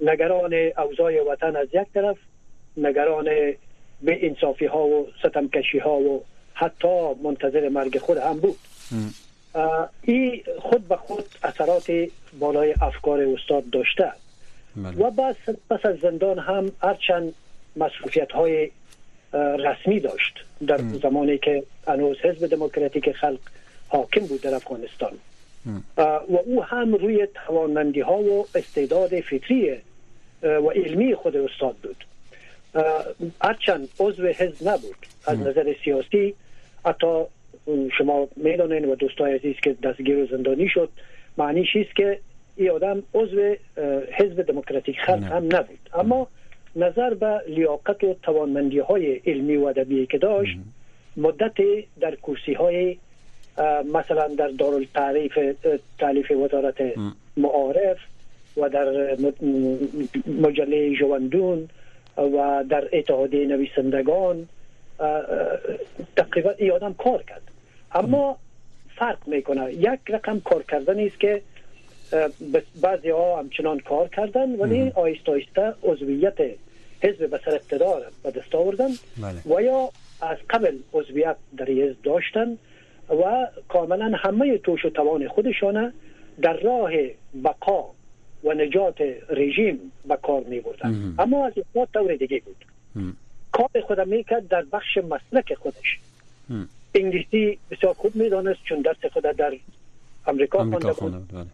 نگران 0.00 0.54
اوضاع 0.78 1.32
وطن 1.32 1.56
از 1.56 1.68
یک 1.72 1.86
طرف 1.94 2.16
نگران 2.76 3.24
به 4.02 4.26
انصافی 4.26 4.66
ها 4.66 4.86
و 4.86 5.08
ستمکشی 5.24 5.78
ها 5.78 5.94
و 5.94 6.24
حتی 6.54 7.14
منتظر 7.24 7.68
مرگ 7.68 7.98
خود 7.98 8.16
هم 8.16 8.40
بود. 8.40 8.56
این 10.02 10.42
خود 10.58 10.88
به 10.88 10.96
خود 10.96 11.24
اثرات 11.42 11.92
بالای 12.40 12.74
افکار 12.80 13.20
استاد 13.20 13.70
داشته. 13.70 14.12
و 14.76 15.10
بس 15.10 15.36
پس 15.70 15.86
از 15.86 15.98
زندان 15.98 16.38
هم 16.38 16.72
هرچند 16.82 17.34
مسئولیت 17.76 18.32
های 18.32 18.70
رسمی 19.34 20.00
داشت 20.00 20.34
در 20.66 20.78
زمانی 21.02 21.38
که 21.38 21.62
انوز 21.86 22.16
حزب 22.16 22.46
دموکراتیک 22.46 23.12
خلق 23.12 23.38
حاکم 23.88 24.26
بود 24.26 24.40
در 24.40 24.54
افغانستان. 24.54 25.12
و 25.96 26.38
او 26.44 26.64
هم 26.64 26.94
روی 26.94 27.28
توانمندی 27.46 28.00
ها 28.00 28.18
و 28.18 28.46
استعداد 28.54 29.20
فطری 29.20 29.76
و 30.42 30.70
علمی 30.70 31.14
خود 31.14 31.36
استاد 31.36 31.76
بود. 31.82 32.04
هرچند 33.40 33.88
عضو 34.00 34.26
حزب 34.26 34.68
نبود. 34.68 34.96
از 35.26 35.38
نظر 35.38 35.74
سیاسی 35.84 36.34
حتی 36.84 37.24
شما 37.98 38.28
می‌دانین 38.36 38.84
و 38.84 38.94
دوستای 38.94 39.34
عزیز 39.34 39.56
که 39.62 39.76
دستگیر 39.82 40.18
و 40.18 40.26
زندانی 40.26 40.68
شد 40.68 40.88
معنیش 41.38 41.68
است 41.76 41.96
که 41.96 42.18
این 42.56 42.70
آدم 42.70 43.02
عضو 43.14 43.54
حزب 44.12 44.42
دموکراتیک 44.42 45.00
خلق 45.00 45.22
هم 45.22 45.44
نبود. 45.44 45.88
اما 45.94 46.28
نظر 46.76 47.14
به 47.14 47.40
لیاقت 47.48 48.04
و 48.04 48.14
توانمندی 48.22 48.78
های 48.78 49.14
علمی 49.26 49.56
و 49.56 49.64
ادبی 49.64 50.06
که 50.06 50.18
داشت 50.18 50.56
مدت 51.16 51.56
در 52.00 52.14
کرسی 52.16 52.52
های 52.52 52.96
مثلا 53.94 54.28
در 54.28 54.48
دارالتعریف 54.48 55.38
تعلیف 55.98 56.30
وزارت 56.30 56.82
معارف 57.36 57.98
و 58.56 58.68
در 58.68 59.16
مجله 60.26 60.94
جواندون 60.94 61.68
و 62.16 62.64
در 62.68 62.88
اتحادیه 62.92 63.46
نویسندگان 63.46 64.48
تقریبا 66.16 66.50
این 66.58 66.72
آدم 66.72 66.94
کار 66.94 67.22
کرد. 67.22 67.42
اما 67.92 68.36
فرق 68.96 69.28
می‌کنه. 69.28 69.72
یک 69.72 70.00
رقم 70.08 70.40
کار 70.40 70.62
کردن 70.62 71.00
است 71.00 71.20
که 71.20 71.42
بعضی 72.82 73.10
ها 73.10 73.38
همچنان 73.38 73.80
کار 73.80 74.08
کردن 74.08 74.54
ولی 74.54 74.92
آیسته 74.94 75.32
آیسته 75.32 75.74
عضویت 75.82 76.38
حزب 77.00 77.30
به 77.30 77.40
سر 77.44 77.54
اقتدار 77.54 78.02
به 78.22 78.30
دست 78.30 78.54
آوردن 78.54 78.88
بله. 79.22 79.56
و 79.56 79.62
یا 79.62 79.90
از 80.20 80.38
قبل 80.50 80.78
عضویت 80.92 81.36
در 81.56 81.64
حزب 81.70 82.02
داشتن 82.02 82.58
و 83.08 83.46
کاملا 83.68 84.12
همه 84.16 84.58
توش 84.58 84.84
و 84.84 84.90
توان 84.90 85.28
خودشانه 85.28 85.92
در 86.42 86.56
راه 86.56 86.90
بقا 87.44 87.84
و 88.44 88.52
نجات 88.52 89.00
رژیم 89.28 89.92
به 90.08 90.18
کار 90.22 90.42
می 90.42 90.60
بردن 90.60 91.14
اما 91.18 91.46
از 91.46 91.52
اثبات 91.56 91.88
طور 91.94 92.16
دیگه 92.16 92.42
بود. 92.44 92.64
کار 93.52 93.70
خود 93.86 94.00
می‌کرد 94.00 94.48
در 94.48 94.64
بخش 94.72 94.98
مسلک 94.98 95.54
خودش. 95.54 95.98
انگلیسی 96.94 97.58
بسیار 97.70 97.94
خوب 97.94 98.16
می‌دانست 98.16 98.60
چون 98.64 98.80
درس 98.80 99.12
خود 99.12 99.22
در 99.22 99.52
امریکا 100.26 100.58
خوانده 100.58 100.92
بود. 100.92 101.46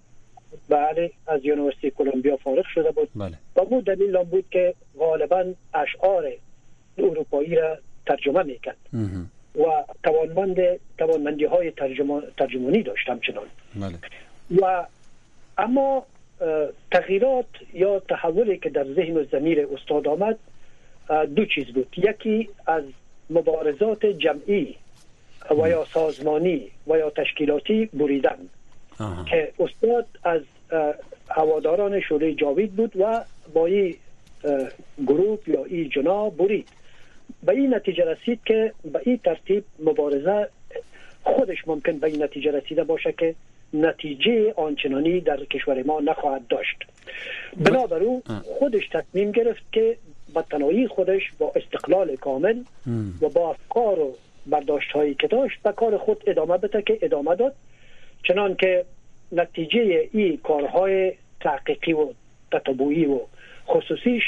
بله. 0.68 1.10
از 1.26 1.44
university 1.44 1.90
کلمبیا 1.90 2.36
فارغ 2.36 2.64
شده 2.74 2.90
بود 2.90 3.08
بله. 3.16 3.38
و 3.56 3.64
امو 3.70 3.80
دلیل 3.80 4.16
هم 4.16 4.22
بود 4.22 4.44
که 4.50 4.74
غالبا 4.98 5.44
اشعار 5.74 6.32
اروپایی 6.98 7.54
را 7.54 7.78
ترجمه 8.06 8.42
می‌کرد 8.42 8.76
و 9.58 9.84
توانمند 10.02 10.56
توانمندی 10.98 11.44
های 11.44 11.72
ترجمانی 12.36 12.82
داشت 12.82 13.08
همچنان 13.08 13.46
بله. 13.74 13.98
و 14.62 14.86
اما 15.58 16.06
تغییرات 16.92 17.46
یا 17.74 18.00
تحولی 18.00 18.58
که 18.58 18.70
در 18.70 18.84
ذهن 18.84 19.16
و 19.16 19.24
زمیر 19.24 19.66
استاد 19.72 20.08
آمد 20.08 20.38
دو 21.36 21.44
چیز 21.46 21.66
بود 21.66 21.94
یکی 21.96 22.48
از 22.66 22.82
مبارزات 23.30 24.06
جمعی 24.06 24.76
و 25.50 25.68
یا 25.68 25.84
سازمانی 25.84 26.70
و 26.86 26.98
یا 26.98 27.10
تشکیلاتی 27.10 27.86
بریدن 27.86 28.38
که 29.30 29.52
استاد 29.58 30.06
از 30.24 30.42
هواداران 31.28 32.00
شوره 32.00 32.34
جاوید 32.34 32.72
بود 32.72 32.92
و 32.96 33.24
با 33.54 33.66
این 33.66 33.94
گروپ 35.06 35.48
یا 35.48 35.64
این 35.64 35.88
جنا 35.88 36.30
برید. 36.30 36.68
به 37.42 37.52
این 37.52 37.74
نتیجه 37.74 38.04
رسید 38.04 38.40
که 38.44 38.72
به 38.92 39.00
این 39.04 39.20
ترتیب 39.24 39.64
مبارزه 39.78 40.48
خودش 41.22 41.68
ممکن 41.68 41.98
به 41.98 42.06
این 42.06 42.22
نتیجه 42.22 42.50
رسیده 42.50 42.84
باشه 42.84 43.14
که 43.18 43.34
نتیجه 43.72 44.52
آنچنانی 44.56 45.20
در 45.20 45.44
کشور 45.44 45.82
ما 45.82 46.00
نخواهد 46.00 46.48
داشت. 46.48 46.76
بنابراین 47.56 48.22
خودش 48.44 48.88
تصمیم 48.92 49.32
گرفت 49.32 49.62
که 49.72 49.96
با 50.34 50.42
تنهایی 50.42 50.88
خودش 50.88 51.22
با 51.38 51.52
استقلال 51.56 52.16
کامل 52.16 52.62
و 53.20 53.28
با 53.28 53.50
افکار 53.50 53.98
و 53.98 54.16
برداشت 54.46 54.92
هایی 54.92 55.14
که 55.14 55.26
داشت 55.26 55.62
به 55.62 55.72
کار 55.72 55.98
خود 55.98 56.22
ادامه 56.26 56.58
بده 56.58 56.82
که 56.82 56.98
ادامه 57.02 57.34
داد. 57.34 57.54
چنان 58.22 58.56
که 58.56 58.84
نتیجه 59.32 60.08
این 60.12 60.36
کارهای 60.36 61.12
تحقیقی 61.40 61.92
و 61.92 62.06
تطبوعی 62.52 63.06
و 63.06 63.20
خصوصیش 63.68 64.22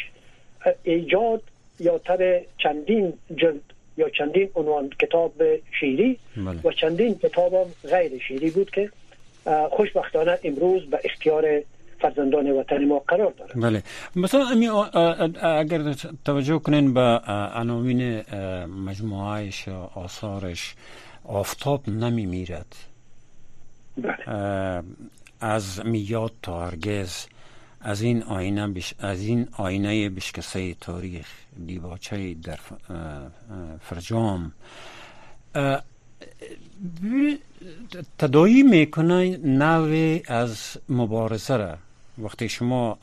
ایجاد 0.82 1.42
یا 1.80 1.98
تر 1.98 2.40
چندین 2.58 3.12
جلد 3.36 3.60
یا 3.96 4.08
چندین 4.08 4.48
عنوان 4.54 4.88
کتاب 4.88 5.32
شیری 5.80 6.18
بله. 6.36 6.60
و 6.64 6.72
چندین 6.72 7.14
کتاب 7.14 7.66
غیر 7.90 8.18
شیری 8.28 8.50
بود 8.50 8.70
که 8.70 8.90
خوشبختانه 9.70 10.38
امروز 10.44 10.86
به 10.90 11.00
اختیار 11.04 11.62
فرزندان 12.00 12.50
وطن 12.50 12.84
ما 12.84 12.98
قرار 12.98 13.32
داره 13.38 13.52
بله 13.54 13.82
مثلا 14.16 14.46
امی 14.48 14.68
اگر 15.42 15.94
توجه 16.24 16.58
کنین 16.58 16.94
به 16.94 17.00
عناوین 17.54 18.22
مجموعهش 18.86 19.68
آثارش 19.94 20.74
آفتاب 21.24 21.88
نمی 21.88 22.26
میرد. 22.26 22.89
از 25.40 25.86
میاد 25.86 26.32
تا 26.42 26.66
هرگز 26.66 27.26
از 27.80 28.02
این 28.02 28.22
آینه 28.22 28.66
بش... 28.68 28.94
از 28.98 29.20
این 29.20 29.48
آینه 29.52 30.08
بشکسته 30.10 30.74
تاریخ 30.74 31.26
دیباچه 31.66 32.34
در 32.34 32.58
فرجام. 33.80 34.52
تدایی 38.18 38.62
می‌کنه 38.62 39.36
نوع 39.36 40.20
از 40.26 40.76
مبارزه 40.88 41.56
را. 41.56 41.76
وقتی 42.18 42.48
شما 42.48 42.98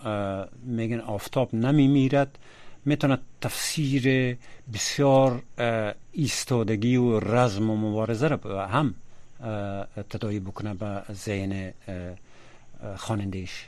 میگن 0.64 1.00
آفتاب 1.00 1.56
نمی 1.56 1.88
میرد 1.88 2.38
می‌تونه 2.86 3.18
تفسیر 3.42 4.38
بسیار 4.74 5.42
ایستادگی 6.12 6.96
و 6.96 7.20
رزم 7.20 7.70
و 7.70 7.78
مبارزه 7.78 8.28
را 8.28 8.68
هم 8.68 8.96
تدایی 10.10 10.40
بکنه 10.40 10.74
به 10.74 11.02
ذهن 11.14 11.74
خوانندهش. 12.96 13.66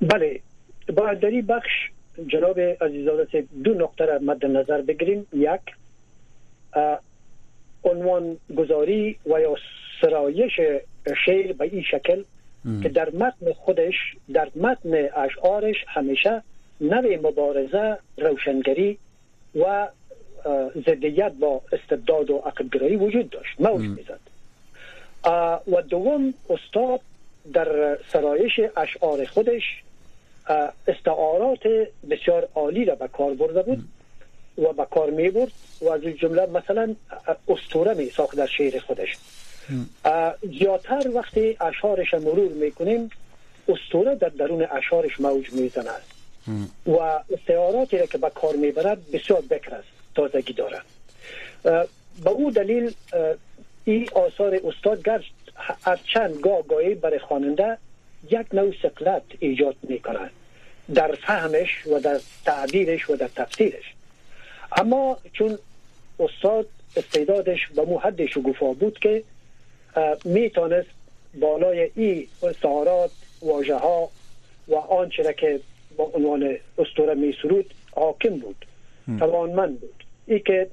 بله 0.00 0.40
باید 0.96 1.20
در 1.20 1.28
این 1.28 1.46
بخش 1.46 1.70
جناب 2.26 2.60
عزیزان 2.60 3.26
دو 3.64 3.74
نقطه 3.74 4.04
را 4.04 4.18
مد 4.18 4.46
نظر 4.46 4.82
بگیریم. 4.82 5.26
یک 5.32 5.60
عنوان 7.84 8.36
گذاری 8.56 9.18
و 9.26 9.40
یا 9.40 9.56
سرایش 10.00 10.60
شعر 11.26 11.52
به 11.52 11.64
این 11.64 11.82
شکل 11.82 12.22
که 12.82 12.88
در 12.88 13.10
متن 13.10 13.52
خودش 13.52 13.94
در 14.32 14.50
متن 14.56 15.08
اشعارش 15.16 15.76
همیشه 15.86 16.42
نوع 16.80 17.16
مبارزه 17.16 17.98
روشنگری 18.16 18.98
و 19.54 19.88
زدیت 20.86 21.32
با 21.32 21.60
استبداد 21.72 22.30
و 22.30 22.36
عقبگرایی 22.36 22.96
وجود 22.96 23.30
داشت. 23.30 23.60
موج 23.60 23.82
می‌زد. 23.82 24.20
و 25.72 25.82
دوم 25.82 26.34
استاد 26.50 27.00
در 27.52 27.98
سرایش 28.12 28.60
اشعار 28.76 29.24
خودش 29.24 29.62
استعارات 30.88 31.60
بسیار 32.10 32.48
عالی 32.54 32.84
را 32.84 32.94
به 32.94 33.08
کار 33.08 33.34
برده 33.34 33.62
بود 33.62 33.88
و 34.58 34.72
به 34.72 34.86
کار 34.90 35.10
می 35.10 35.30
برد 35.30 35.52
و 35.80 35.88
از 35.88 36.00
جمله 36.00 36.46
مثلا 36.46 36.94
استوره 37.48 37.94
می 37.94 38.10
ساخت 38.10 38.36
در 38.36 38.46
شعر 38.46 38.78
خودش. 38.78 39.16
زیادتر 40.58 41.10
وقتی 41.14 41.56
اشعارش 41.60 42.14
مرور 42.14 42.52
می‌کنیم 42.52 43.10
استوره 43.68 44.14
در 44.14 44.28
درون 44.28 44.66
اشعارش 44.70 45.20
موج 45.20 45.52
می‌زنه 45.52 45.90
و 46.86 46.96
استعاراتی 47.32 47.98
را 47.98 48.06
که 48.06 48.18
به 48.18 48.30
کار 48.30 48.56
می‌برد 48.56 49.10
بسیار 49.12 49.40
بکر 49.40 49.74
است. 49.74 49.97
تازگی 50.14 50.52
دارد. 50.52 50.84
به 52.24 52.30
او 52.30 52.50
دلیل 52.50 52.92
این 53.84 54.08
آثار 54.14 54.60
استاد 54.64 55.02
گرد 55.02 55.24
چند 56.14 56.40
گاه 56.40 56.62
گاهی 56.62 56.94
برای 56.94 57.18
خواننده 57.18 57.78
یک 58.30 58.46
نوع 58.52 58.74
سقلت 58.82 59.22
ایجاد 59.38 59.76
می‌کنند 59.82 60.30
در 60.94 61.12
فهمش 61.12 61.86
و 61.86 61.98
در 62.00 62.20
تعبیرش 62.44 63.10
و 63.10 63.16
در 63.16 63.28
تفسیرش. 63.28 63.94
اما 64.76 65.18
چون 65.32 65.58
استاد 66.20 66.68
استعدادش 66.96 67.58
به 67.76 67.82
مو 67.82 67.98
حد 67.98 68.26
شگوفا 68.26 68.72
بود 68.72 68.98
که 68.98 69.22
می‌تونست 70.24 70.88
بالای 71.40 71.90
این 71.94 72.26
سهارات 72.62 73.10
واژه 73.42 73.76
ها 73.76 74.10
و 74.68 74.74
آنچه 74.74 75.34
که 75.38 75.60
با 75.96 76.04
عنوان 76.04 76.56
استوره 76.78 77.14
می 77.14 77.34
سرود 77.42 77.74
حاکم 77.92 78.36
بود. 78.38 78.64
توانمند 79.18 79.80
بود. 79.80 79.97
ای 80.28 80.40
که 80.40 80.66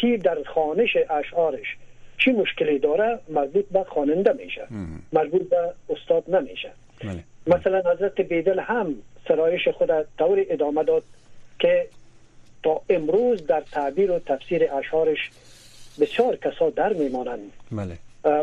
کی 0.00 0.16
در 0.16 0.38
خانش 0.54 0.96
اشعارش 1.10 1.76
چی 2.18 2.30
مشکلی 2.30 2.78
داره 2.78 3.18
مربوط 3.28 3.64
به 3.68 3.84
خواننده 3.84 4.32
میشه. 4.32 4.66
مربوط 5.12 5.48
به 5.48 5.72
استاد 5.88 6.34
نمیشه. 6.36 6.70
بله. 7.04 7.24
مثلا 7.46 7.92
حضرت 7.92 8.20
بیدل 8.20 8.58
هم 8.58 8.94
سرایش 9.28 9.68
خود 9.68 9.90
طور 10.18 10.44
ادامه 10.50 10.84
داد 10.84 11.02
که 11.58 11.86
تا 12.62 12.80
امروز 12.90 13.46
در 13.46 13.60
تعبیر 13.60 14.10
و 14.10 14.18
تفسیر 14.18 14.74
اشعارش 14.74 15.30
بسیار 16.00 16.36
کسا 16.36 16.70
در 16.70 16.92
میمانند. 16.92 17.52
بله. 17.72 17.98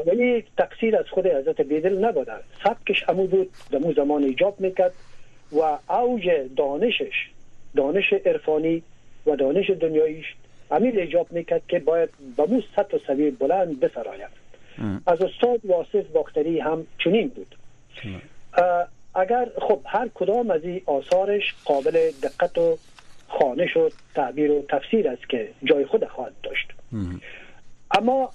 ولی 0.08 0.44
تقصیر 0.58 0.98
از 0.98 1.06
خود 1.12 1.28
حضرت 1.28 1.62
بیدل 1.62 2.06
نبوده. 2.06 2.34
سبکش 2.64 3.10
امو 3.10 3.28
بود 3.28 3.50
در 3.72 3.80
مو 3.80 3.94
زمان 3.94 4.24
ایجاب 4.24 4.60
می‌کرد 4.60 4.94
و 5.52 5.92
اوج 5.94 6.30
دانشش 6.58 7.30
دانش 7.76 8.14
عرفانی 8.26 8.84
و 9.28 9.36
دانش 9.36 9.70
دنیاییش 9.70 10.26
امیر 10.72 11.00
ایجاب 11.00 11.28
می‌کرد 11.32 11.62
که 11.68 11.80
باید 11.80 12.10
به 12.38 12.46
مو 12.46 12.62
سطح 12.76 12.98
سوی 13.08 13.32
بلند 13.32 13.80
بسراید 13.80 14.48
از 15.08 15.22
استاد 15.22 15.60
واصف 15.66 16.06
باختری 16.14 16.60
هم 16.60 16.88
چنین 17.04 17.28
بود. 17.28 17.56
اگر 19.16 19.50
خب 19.62 19.80
هر 19.86 20.10
کدام 20.14 20.52
از 20.52 20.64
این 20.64 20.82
آثارش 20.86 21.56
قابل 21.66 22.12
دقت 22.24 22.58
و 22.58 22.78
خانش 23.28 23.78
و 23.78 23.90
تعبیر 24.16 24.52
و 24.52 24.66
تفسیر 24.70 25.10
است 25.10 25.30
که 25.30 25.50
جای 25.64 25.86
خود 25.86 26.06
خواهد 26.06 26.34
داشت. 26.44 26.68
اما 27.92 28.32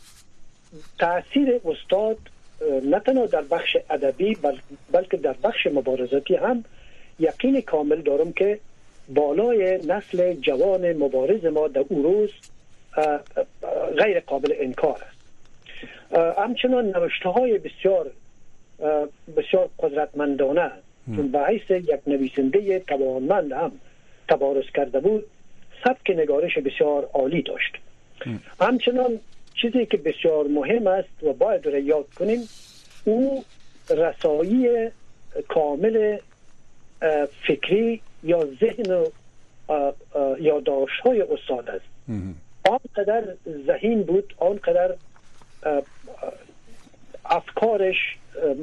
تاثیر 0.98 1.60
استاد 1.64 2.18
نه 2.84 3.00
تنها 3.00 3.26
در 3.26 3.42
بخش 3.42 3.76
ادبی 3.90 4.36
بلکه 4.92 5.16
در 5.16 5.34
بخش 5.44 5.66
مبارزاتی 5.66 6.34
هم 6.34 6.64
یقین 7.18 7.60
کامل 7.60 8.00
دارم 8.00 8.32
که 8.32 8.60
بالای 9.14 9.78
نسل 9.86 10.32
جوان 10.32 10.92
مبارز 10.92 11.44
ما 11.44 11.68
در 11.68 11.84
او 11.88 12.02
روز 12.02 12.30
غیر 13.98 14.20
قابل 14.20 14.54
انکار 14.60 15.02
است. 15.08 15.22
همچنان 16.38 16.86
نوشته 16.86 17.28
های 17.28 17.58
بسیار 17.58 18.10
بسیار 19.36 19.68
قدرتمندانه 19.78 20.70
چون 21.16 21.28
به 21.28 21.40
حیث 21.40 21.70
یک 21.70 22.00
نویسنده 22.06 22.78
توانمند 22.78 23.52
هم 23.52 23.72
تبارز 24.28 24.64
کرده 24.74 25.00
بود 25.00 25.24
سبک 25.84 26.10
نگارش 26.10 26.58
بسیار 26.58 27.10
عالی 27.14 27.42
داشت. 27.42 27.72
همچنان 28.60 29.18
چیزی 29.54 29.86
که 29.86 29.96
بسیار 29.96 30.46
مهم 30.46 30.86
است 30.86 31.22
و 31.22 31.32
باید 31.32 31.66
را 31.66 31.78
یاد 31.78 32.06
کنیم 32.18 32.48
او 33.04 33.44
رسایی 33.90 34.88
کامل 35.48 36.18
فکری 37.46 38.00
یا 38.22 38.48
ذهن 38.60 38.90
و 38.90 39.06
یادداشت 40.40 41.00
های 41.00 41.22
استاد 41.22 41.70
است. 41.70 41.84
آنقدر 42.68 43.24
ذهین 43.66 44.02
بود 44.02 44.34
آنقدر 44.38 44.94
افکارش 47.24 47.96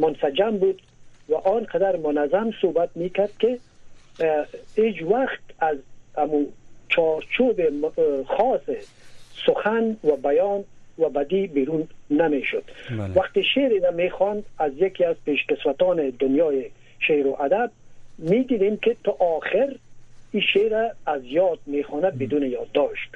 منسجم 0.02 0.58
بود 0.58 0.82
و 1.30 1.36
آنقدر 1.36 1.96
منظم 1.96 2.52
صحبت 2.62 2.90
می‌کرد 2.96 3.32
که 3.40 3.60
هیچ 4.76 5.04
وقت 5.04 5.40
از 5.60 5.78
امو 6.18 6.46
چارچوب 6.90 7.62
خاص 8.28 8.62
سخن 9.46 9.98
و 10.04 10.16
بیان 10.16 10.64
و 11.00 11.10
بدی 11.10 11.48
بیرون 11.48 11.88
نمی‌شد. 12.10 12.64
بله. 12.90 13.14
وقتی 13.16 13.44
شعری 13.44 13.80
را 13.80 13.92
می‌خوان 13.92 14.44
از 14.60 14.72
یکی 14.78 15.06
از 15.06 15.16
پیشکسوتان 15.26 16.10
دنیای 16.10 16.66
شعر 17.00 17.28
و 17.28 17.38
ادب 17.42 17.72
می‌دیدیم 18.20 18.78
که 18.78 18.96
تا 19.04 19.12
آخر 19.12 19.76
این 20.32 20.44
شعر 20.54 20.90
از 21.06 21.22
یاد 21.24 21.60
می‌خواند 21.66 22.18
بدون 22.18 22.44
یاد 22.44 22.72
داشت 22.72 23.10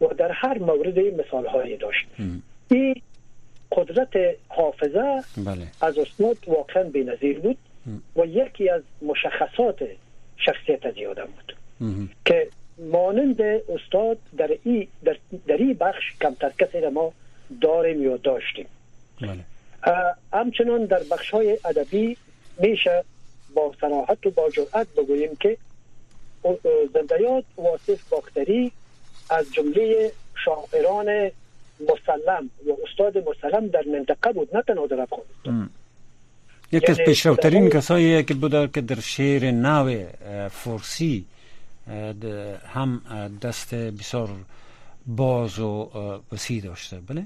و 0.00 0.06
در 0.06 0.30
هر 0.32 0.58
مورد 0.58 0.98
مثال 0.98 1.46
هایی 1.46 1.76
داشت. 1.76 2.06
این 2.70 2.94
قدرت 3.72 4.36
حافظه 4.48 5.22
بله. 5.36 5.66
از 5.80 5.98
اسناد 5.98 6.36
واقعا 6.46 6.82
نظیر 6.94 7.38
بود 7.38 7.56
و 8.16 8.26
یکی 8.26 8.68
از 8.68 8.82
مشخصات 9.02 9.84
شخصیت 10.36 10.86
از 10.86 10.96
یادم 10.96 11.28
بود 11.36 11.56
که 12.24 12.48
مانند 12.78 13.42
استاد 13.42 14.18
در 14.36 14.50
ای 14.64 14.88
در, 15.04 15.16
در 15.46 15.56
ای 15.56 15.74
بخش 15.74 16.02
کمتر 16.20 16.50
کسی 16.58 16.80
را 16.80 16.90
ما 16.90 17.12
داریم 17.60 18.02
یا 18.02 18.16
داشتیم. 18.16 18.66
بله. 19.20 19.44
همچنان 20.32 20.84
در 20.84 21.00
بخش 21.10 21.30
های 21.30 21.58
ادبی 21.64 22.16
میشه 22.58 23.04
با 23.54 23.72
صراحت 23.80 24.26
و 24.26 24.30
با 24.30 24.50
جرأت 24.50 24.86
بگوییم 24.96 25.36
که 25.36 25.56
زندیات 26.94 27.44
واصف 27.56 28.08
باختری 28.10 28.72
از 29.30 29.52
جمله 29.52 30.12
شاعران 30.44 31.30
مسلم 31.80 32.50
و 32.66 32.70
استاد 32.84 33.28
مسلم 33.28 33.68
در 33.68 33.84
منطقه 33.92 34.32
بود 34.32 34.56
نه 34.56 34.62
تنها 34.62 34.86
در 34.86 35.00
افغانستان. 35.00 35.70
یکی 36.72 36.86
از 36.86 36.98
یعنی 36.98 37.10
پیشرفترین 37.10 37.70
کسایی 37.70 38.22
که 38.22 38.34
بوده 38.34 38.68
که 38.68 38.80
در 38.80 39.00
شعر 39.00 39.50
نو 39.50 40.04
فارسی 40.48 41.24
هم 42.66 43.02
دست 43.42 43.74
بسیار 43.74 44.28
باز 45.06 45.58
و 45.58 45.90
وسیع 46.32 46.62
داشته. 46.62 46.96
بله؟ 47.08 47.22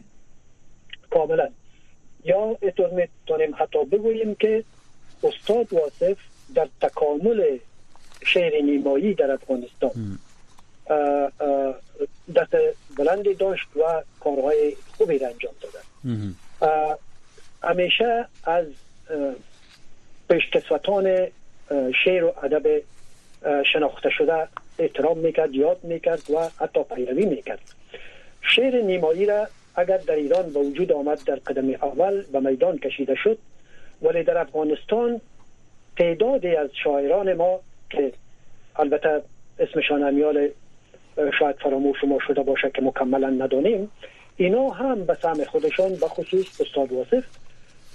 کاملا. 1.10 1.48
یا 2.24 2.56
اینطور 2.62 2.90
می‌تونیم 2.90 3.54
حتی 3.58 3.84
بگوییم 3.84 4.34
که 4.34 4.64
استاد 5.22 5.72
واصف 5.72 6.16
در 6.54 6.68
تکامل 6.80 7.58
شعر 8.26 8.62
نیمایی 8.62 9.14
در 9.14 9.30
افغانستان. 9.30 10.18
دست 12.36 12.56
بلندی 12.98 13.34
داشت 13.34 13.68
و 13.76 14.02
کارهای 14.20 14.76
خوبی 14.96 15.18
را 15.18 15.28
انجام 15.28 15.52
دادن 15.60 16.34
همیشه 17.62 18.26
از 18.44 18.66
پیشکسوتان 20.30 21.26
شعر 22.04 22.24
و 22.24 22.32
ادب 22.42 22.82
شناخته 23.72 24.10
شده 24.10 24.48
احترام 24.78 25.18
می‌کرد 25.18 25.54
یاد 25.54 25.84
می‌کرد 25.84 26.30
و 26.30 26.48
حتی 26.64 26.84
پیروی 26.94 27.26
می‌کرد. 27.26 27.60
شعر 28.56 28.82
نیمایی 28.82 29.26
را 29.26 29.48
اگر 29.76 29.96
در 29.96 30.14
ایران 30.14 30.52
به 30.52 30.60
وجود 30.60 30.92
آمد 30.92 31.24
در 31.24 31.36
قدم 31.36 31.70
اول 31.70 32.22
به 32.22 32.40
میدان 32.40 32.78
کشیده 32.78 33.14
شد 33.14 33.38
ولی 34.02 34.22
در 34.22 34.38
افغانستان 34.38 35.20
تعدادی 35.96 36.56
از 36.56 36.70
شاعران 36.84 37.34
ما 37.34 37.60
که 37.90 38.12
البته 38.76 39.22
اسمشان 39.58 40.02
امیال 40.02 40.48
شاید 41.38 41.56
فراموش 41.56 42.04
ما 42.04 42.18
شده 42.26 42.42
باشه 42.42 42.70
که 42.74 42.82
مکملا 42.82 43.30
ندانیم 43.30 43.90
اینا 44.36 44.68
هم 44.70 45.04
به 45.04 45.14
سهم 45.22 45.44
خودشان 45.44 45.94
به 45.94 46.06
خصوص 46.08 46.60
استاد 46.60 46.92
واصف 46.92 47.24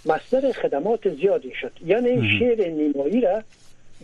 مصدر 0.05 0.51
خدمات 0.51 1.09
زیادی 1.09 1.51
شد 1.61 1.71
یعنی 1.85 2.39
شعر 2.39 2.69
نیمایی 2.69 3.21
را 3.21 3.43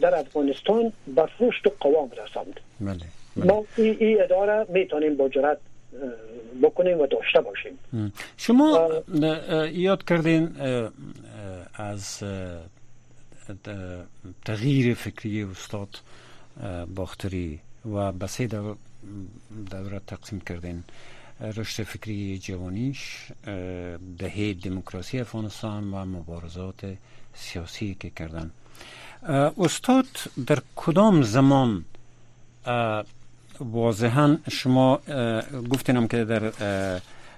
در 0.01 0.15
افغانستان 0.15 0.93
به 1.15 1.23
رشد 1.39 1.67
و 1.67 1.71
قوام 1.79 2.09
رساند 2.11 2.59
بله. 2.79 2.95
بله. 3.37 3.45
ما 3.45 3.65
این 3.77 3.97
ای 3.99 4.21
اداره 4.21 4.65
می‌تونیم 4.69 5.17
با 5.17 5.29
جرات 5.29 5.57
بکنیم 6.63 6.99
و 6.99 7.07
داشته 7.07 7.41
باشیم. 7.41 8.13
شما 8.37 8.89
یاد 9.71 10.05
کردین 10.05 10.55
از 11.73 12.23
تغییر 14.45 14.93
فکری 14.93 15.43
استاد 15.43 15.89
باختری 16.95 17.59
و 17.93 18.11
به 18.11 18.27
سه 18.27 18.47
دوره 19.71 20.01
تقسیم 20.07 20.39
کردین. 20.39 20.83
رشد 21.41 21.83
فکری 21.83 22.39
جوانیش 22.39 23.27
دهه 24.17 24.53
دموکراسی 24.53 25.19
افغانستان 25.19 25.93
و 25.93 26.05
مبارزات 26.05 26.95
سیاسی 27.33 27.97
که 27.99 28.09
کردن. 28.09 28.51
استاد 29.57 30.05
در 30.47 30.59
کدام 30.75 31.21
زمان 31.21 31.85
واضحا 33.59 34.37
شما 34.51 34.99
گفتینم 35.69 36.07
که 36.07 36.25
در 36.25 36.51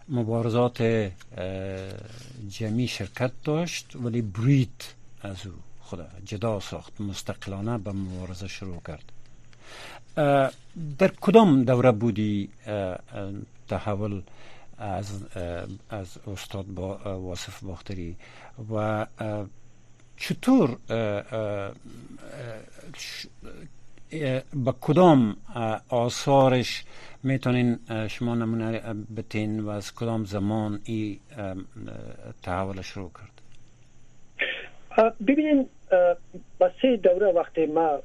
مبارزات 0.10 1.12
جمعی 2.50 2.88
شرکت 2.88 3.32
داشت 3.44 3.96
ولی 3.96 4.22
برید 4.22 4.84
از 5.22 5.46
او 5.46 5.54
خدا 5.82 6.08
جدا 6.26 6.60
ساخت 6.60 7.02
مستقلانه 7.02 7.78
به 7.78 7.92
مبارزه 7.92 8.48
شروع 8.48 8.82
کرد. 8.88 9.12
در 10.98 11.12
کدام 11.22 11.64
دوره 11.64 11.92
بودی؟ 11.92 12.50
تحول 13.68 14.22
از 14.78 15.08
از 15.90 16.18
استاد 16.28 16.66
با 16.66 17.20
واصف 17.20 17.64
باختری 17.64 18.16
و 18.74 19.06
چطور 20.18 20.78
با 24.54 24.76
کدام 24.82 25.36
آثارش 25.90 26.84
می‌تونین 27.24 27.80
شما 28.08 28.36
نمونه 28.36 28.82
بتین 29.18 29.60
و 29.60 29.70
از 29.70 29.96
کدام 29.96 30.26
زمان 30.26 30.80
این 30.84 31.20
تحول 32.44 32.82
شروع 32.82 33.12
کرد؟ 33.14 33.42
ببینین 35.28 35.70
با 36.60 36.72
سه 36.82 36.98
دوره 36.98 37.32
وقتی 37.32 37.66
ما 37.66 38.00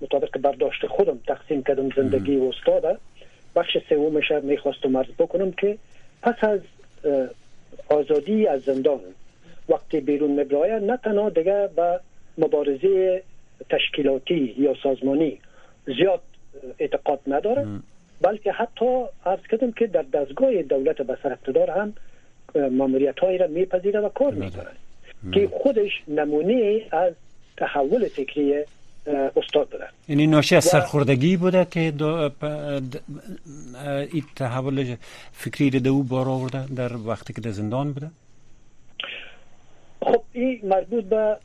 مطابق 0.00 0.38
برداشت 0.38 0.86
خودم 0.86 1.18
تقسیم 1.26 1.62
کردم 1.62 1.88
زندگی 1.96 2.36
و 2.36 2.44
استاده 2.44 2.98
بخش 3.56 3.76
سومش 3.88 4.30
می‌خواستم 4.42 4.96
عرض 4.96 5.10
بکنم 5.18 5.52
که 5.52 5.78
پس 6.22 6.34
از 6.44 6.60
آزادی 7.88 8.46
از 8.46 8.62
زندان 8.62 9.00
وقتی 9.68 10.00
بیرون 10.00 10.40
مبرایه 10.40 10.78
نه 10.78 10.96
تنها 10.96 11.30
دیگه 11.30 11.70
به 11.76 12.00
مبارزه 12.38 13.22
تشکیلاتی 13.70 14.54
یا 14.58 14.74
سازمانی 14.82 15.38
زیاد 15.96 16.20
اعتقاد 16.78 17.20
نداره 17.26 17.66
بلکه 18.20 18.52
حتی 18.52 19.04
عرض 19.26 19.40
کردم 19.50 19.72
که 19.72 19.86
در 19.86 20.02
دستگاه 20.02 20.62
دولت 20.62 20.96
بسر 20.96 21.32
اقتدار 21.32 21.70
هم 21.70 21.92
ماموریت 22.70 23.18
هایی 23.18 23.38
را 23.38 23.46
میپذیره 23.46 24.00
و 24.00 24.08
کار 24.08 24.34
می‌کنه. 24.34 24.66
که 25.32 25.48
خودش 25.62 25.90
نمونه 26.08 26.82
از 26.92 27.12
تحول 27.56 28.08
فکری 28.08 28.64
استاد 29.36 29.68
بوده 29.68 29.84
یعنی 30.08 30.26
ناشی 30.26 30.56
از 30.56 30.64
سرخوردگی 30.64 31.36
بوده 31.36 31.66
که 31.70 31.80
این 34.12 34.24
تحول 34.36 34.96
فکری 35.32 35.70
رو 35.70 35.92
او 35.92 36.02
بار 36.02 36.28
آورده 36.28 36.66
در 36.76 36.96
وقتی 36.96 37.32
که 37.32 37.40
در 37.40 37.50
زندان 37.50 37.92
بوده؟ 37.92 38.10
خب 40.02 40.22
این 40.32 40.60
مربوط 40.64 41.04
به 41.04 41.36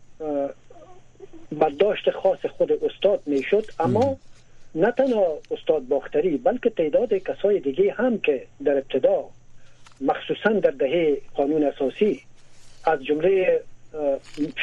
برداشت 1.52 2.12
خاص 2.12 2.46
خود 2.58 2.72
استاد 2.72 3.22
می‌شد 3.26 3.66
اما 3.80 4.18
نه 4.76 4.92
تنها 4.92 5.38
استاد 5.52 5.88
باختری 5.88 6.38
بلکه 6.38 6.70
تعداد 6.70 7.14
کسای 7.14 7.60
دیگه 7.60 7.94
هم 7.94 8.18
که 8.18 8.46
در 8.66 8.78
ابتدا 8.78 9.26
مخصوصا 10.02 10.50
در 10.50 10.72
دهه 10.72 11.18
قانون 11.36 11.64
اساسی 11.64 12.22
از 12.86 13.04
جمله 13.04 13.62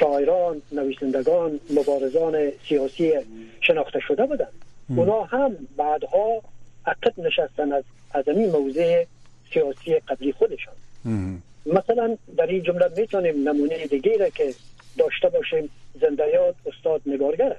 شاعران 0.01 0.63
نویسندگان 0.73 1.61
مبارزان 1.71 2.51
سیاسی 2.69 3.13
شناخته 3.61 4.01
شده 4.01 4.27
بودند. 4.27 4.53
اونا 4.97 5.23
هم 5.23 5.57
بعدها 5.77 6.43
عقب 6.87 7.21
نشستن 7.21 7.73
از 7.73 7.85
از 8.15 8.29
این 8.29 8.51
موضع 8.51 9.05
سیاسی 9.53 9.95
قبلی 10.09 10.33
خودشان. 10.33 10.75
مثلا 11.67 12.17
در 12.37 12.47
این 12.47 12.63
جمله 12.63 12.89
می‌تونیم 12.97 13.49
نمونه 13.49 13.87
دیگه 13.87 14.17
را 14.17 14.29
که 14.29 14.55
داشته 14.99 15.29
باشیم 15.29 15.71
زندیات 16.01 16.55
استاد 16.67 17.01
نگارگر 17.07 17.57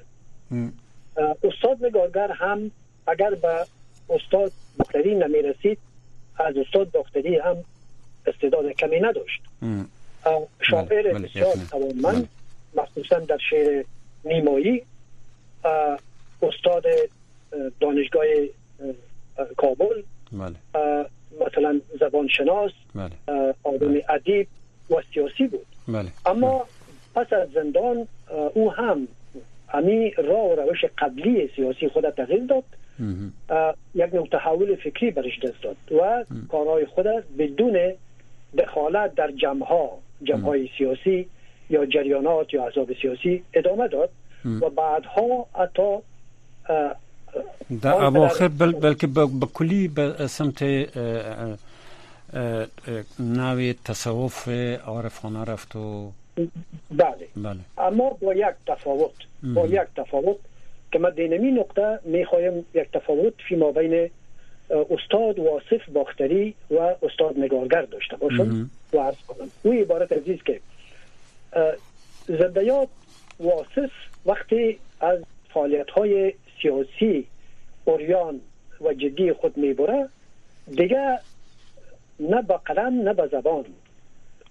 استاد 1.18 1.86
نگارگر 1.86 2.32
هم 2.32 2.72
اگر 3.08 3.30
به 3.30 3.66
استاد 4.10 4.52
باختری 4.78 5.16
نمی 5.16 5.42
رسید 5.42 5.78
از 6.40 6.58
استاد 6.58 6.92
باختری 6.92 7.38
هم 7.38 7.58
استعداد 8.28 8.72
کمی 8.72 9.00
نداشت. 9.00 9.42
شاعر 10.62 10.86
بله، 10.86 11.14
بله، 11.14 11.28
بسیار 11.28 11.56
توانمند 11.72 12.30
مخصوصا 12.76 13.20
در 13.20 13.38
شعر 13.50 13.84
نیمایی. 14.26 14.84
استاد 16.42 16.86
دانشگاه 17.80 18.26
کابل. 19.58 20.02
بله. 20.32 20.56
زبانشناس. 22.00 22.72
بله. 22.96 23.12
آدم 23.64 23.94
ادیب 24.10 24.48
و 24.90 24.96
سیاسی 25.14 25.48
بود. 25.48 25.66
بله. 25.88 26.10
اما 26.26 26.66
پس 27.16 27.34
از 27.34 27.50
زندان 27.52 28.08
او 28.54 28.72
هم 28.72 29.08
همی 29.74 30.12
راه 30.12 30.52
و 30.52 30.56
روش 30.56 30.86
قبلی 30.98 31.50
سیاسی 31.56 31.88
خود 31.88 32.10
تغییر 32.10 32.44
داد. 32.44 32.64
یک 33.96 34.14
نوع 34.14 34.28
تحول 34.28 34.76
فکری 34.76 35.12
برش 35.12 35.40
دست 35.40 35.62
داد 35.64 35.76
و 36.02 36.26
کارهای 36.50 36.86
خود 36.86 37.06
بدون 37.38 37.94
دخالت 38.58 39.16
در 39.16 39.32
جمعها 39.32 39.90
جمعهای 40.24 40.70
سیاسی 40.78 41.28
یا 41.70 41.86
جریانات 41.86 42.54
یا 42.54 42.66
احزاب 42.66 42.94
سیاسی 43.02 43.44
ادامه 43.54 43.88
داد 43.88 44.10
و 44.46 44.70
بعدها 44.70 45.46
حتی 45.60 45.98
در 47.82 47.94
اواخر 47.94 48.48
بل 48.48 48.72
بلکه 48.72 49.08
به 49.08 49.28
کلی 49.54 49.88
به 49.88 50.28
سمت 50.28 50.64
نوی 53.20 53.74
تصوف 53.86 54.48
عارفانه 54.86 55.44
رفت 55.44 55.76
و 55.76 56.12
بله. 56.92 57.28
بله. 57.36 57.60
اما 57.78 58.10
با 58.10 58.34
یک 58.34 58.56
تفاوت 58.68 59.12
با 59.44 59.68
یک 59.68 59.88
تفاوت 59.96 60.38
که 60.92 61.00
من 61.00 61.10
دینمی 61.10 61.52
نقطه 61.52 62.00
می‌خوایم 62.04 62.66
یک 62.74 62.92
تفاوت 62.92 63.34
فی 63.48 63.56
بین 63.56 64.10
استاد 64.70 65.40
واصف 65.40 65.90
باختری 65.94 66.56
و 66.72 66.76
استاد 66.78 67.38
نگارگر 67.38 67.82
داشته 67.82 68.18
باشم 68.18 68.70
و 68.94 68.98
عرض 68.98 69.16
کنم. 69.28 69.52
او 69.64 69.72
عبارت 69.72 70.12
عزیز 70.12 70.40
که 70.44 70.60
زندیات 72.28 72.88
واصف 73.40 73.92
وقتی 74.26 74.80
از 75.02 75.20
فعالیت 75.54 75.90
های 75.90 76.34
سیاسی 76.62 77.28
اوریان 77.86 78.42
و 78.82 78.94
جدی 78.94 79.34
خود 79.34 79.58
می‌بره 79.58 80.10
دیگه 80.68 81.20
نه 82.20 82.42
با 82.42 82.58
قلم 82.58 83.02
نه 83.02 83.14
با 83.14 83.28
زبان. 83.28 83.66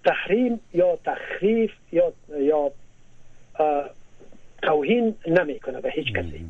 تحریم 0.05 0.59
یا 0.73 0.97
تخریف 1.05 1.71
یا 1.91 2.13
یا 2.39 2.71
توهین 4.61 5.15
نمی‌کنه 5.27 5.81
به 5.81 5.91
هیچ 5.91 6.13
کسی. 6.13 6.45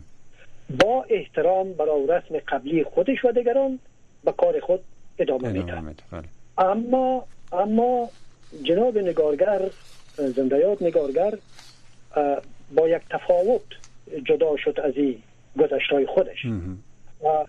با 0.84 1.06
احترام 1.10 1.74
برای 1.74 2.08
رسم 2.08 2.38
قبلی 2.48 2.84
خودش 2.84 3.26
و 3.26 3.32
دیگران 3.32 3.80
به 4.24 4.32
کار 4.32 4.60
خود 4.60 4.80
ادامه 5.20 5.50
میده 5.52 5.74
بله. 6.12 6.24
اما 6.58 7.26
اما 7.52 8.10
جناب 8.64 8.98
نگارگر 8.98 9.62
زندیات 10.18 10.82
نگارگر 10.82 11.34
با 12.76 12.90
یک 12.90 13.02
تفاوت 13.10 13.62
جدا 14.26 14.58
شد 14.58 14.80
از 14.84 14.94
این 14.96 15.22
گذشتهای 15.60 16.06
خودش. 16.06 16.46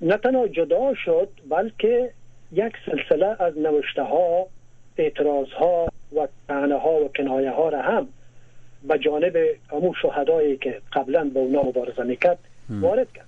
نه 0.03 0.17
تنها 0.17 0.49
جدا 0.49 0.95
شد 0.95 1.29
بلکه 1.51 2.11
یک 2.53 2.73
سلسله 2.87 3.43
از 3.43 3.59
نوشته 3.59 4.03
ها 4.03 4.47
اعتراض 4.97 5.49
ها 5.49 5.89
و 6.17 6.29
تعنه 6.49 6.79
ها 6.79 6.93
و 6.93 7.09
کنایه 7.17 7.51
ها 7.51 7.69
را 7.69 7.83
هم 7.83 8.09
به 8.89 8.99
جانب 8.99 9.37
همون 9.71 9.95
شهدایی 10.03 10.57
که 10.57 10.81
قبلا 10.93 11.31
با 11.35 11.41
اونا 11.41 11.63
مبارزه 11.63 12.03
می‌کرد 12.03 12.39
وارد 12.71 13.09
کرد. 13.13 13.27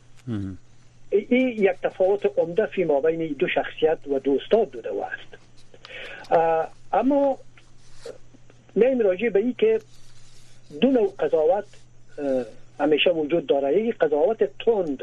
این 1.11 1.49
یک 1.49 1.81
تفاوت 1.83 2.39
عمده 2.39 2.67
فی 2.67 2.85
ما 2.85 3.01
بین 3.01 3.27
دو 3.39 3.49
شخصیت 3.49 3.99
و 4.13 4.19
دو 4.19 4.39
استاد 4.43 4.71
دوده 4.71 4.91
و 4.91 5.01
است. 5.01 5.37
اما 6.93 7.39
میم 8.75 9.01
راجع 9.01 9.29
به 9.29 9.39
ای 9.39 9.55
که 9.59 9.81
دو 10.81 10.91
نوع 10.91 11.15
قضاوت 11.19 11.65
همیشه 12.81 13.11
وجود 13.11 13.47
داره. 13.47 13.81
یکی 13.81 13.93
قضاوت 13.93 14.59
تند 14.59 15.03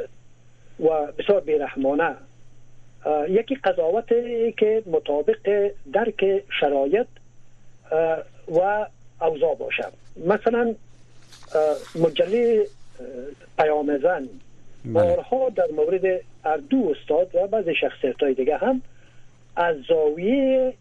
و 0.79 1.11
بسیار 1.17 1.41
بیرحمانه. 1.41 2.15
یکی 3.29 3.55
قضاوت 3.55 4.07
که 4.57 4.83
مطابق 4.85 5.71
درک 5.93 6.43
شرایط 6.59 7.07
و 8.51 8.87
اوضاع 9.21 9.55
باشه 9.55 9.85
مثلا 10.27 10.75
مجله 11.95 12.65
پیام 13.57 13.97
زن 13.97 14.29
بله. 14.85 14.93
بارها 14.93 15.49
در 15.49 15.67
مورد 15.75 16.21
اردو 16.45 16.93
استاد 16.97 17.35
و 17.35 17.47
بعض 17.47 17.65
شخصیت 17.81 18.23
های 18.23 18.33
دیگه 18.33 18.57
هم 18.57 18.81
از 19.55 19.75
زاویه 19.89 20.73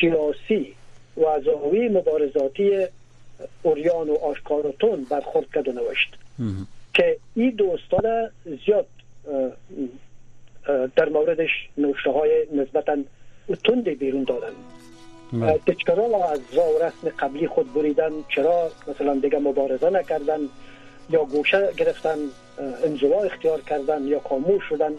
سیاسی 0.00 0.74
و 1.16 1.26
از 1.26 1.42
زاویه 1.42 1.88
مبارزاتی 1.88 2.86
اوریان 3.62 4.10
و 4.10 4.14
آشکارتون 4.14 5.06
برخورد 5.10 5.46
کرد 5.54 5.68
و 5.68 5.72
نوشت 5.72 6.14
که 6.94 7.16
این 7.34 7.50
دو 7.50 7.70
استاد 7.70 8.32
زیاد 8.66 8.86
در 10.96 11.08
موردش 11.08 11.50
نوشته 11.78 12.10
های 12.10 12.46
نسبتا 12.52 12.96
تندی 13.64 13.94
بیرون 13.94 14.24
دادن. 14.24 14.52
که 15.66 15.76
چرا 15.86 16.30
از 16.32 16.40
راه 16.52 16.66
و 16.66 16.78
رسم 16.84 17.16
قبلی 17.18 17.46
خود 17.48 17.74
بریدن 17.74 18.10
چرا 18.34 18.70
مثلا 18.88 19.14
دیگه 19.14 19.38
مبارزه 19.38 19.90
نکردن 19.90 20.38
یا 21.10 21.24
گوشه 21.24 21.72
گرفتن 21.76 22.16
انزوا 22.84 23.22
اختیار 23.22 23.60
کردن 23.60 24.04
یا 24.04 24.20
خاموش 24.28 24.62
شدن 24.68 24.92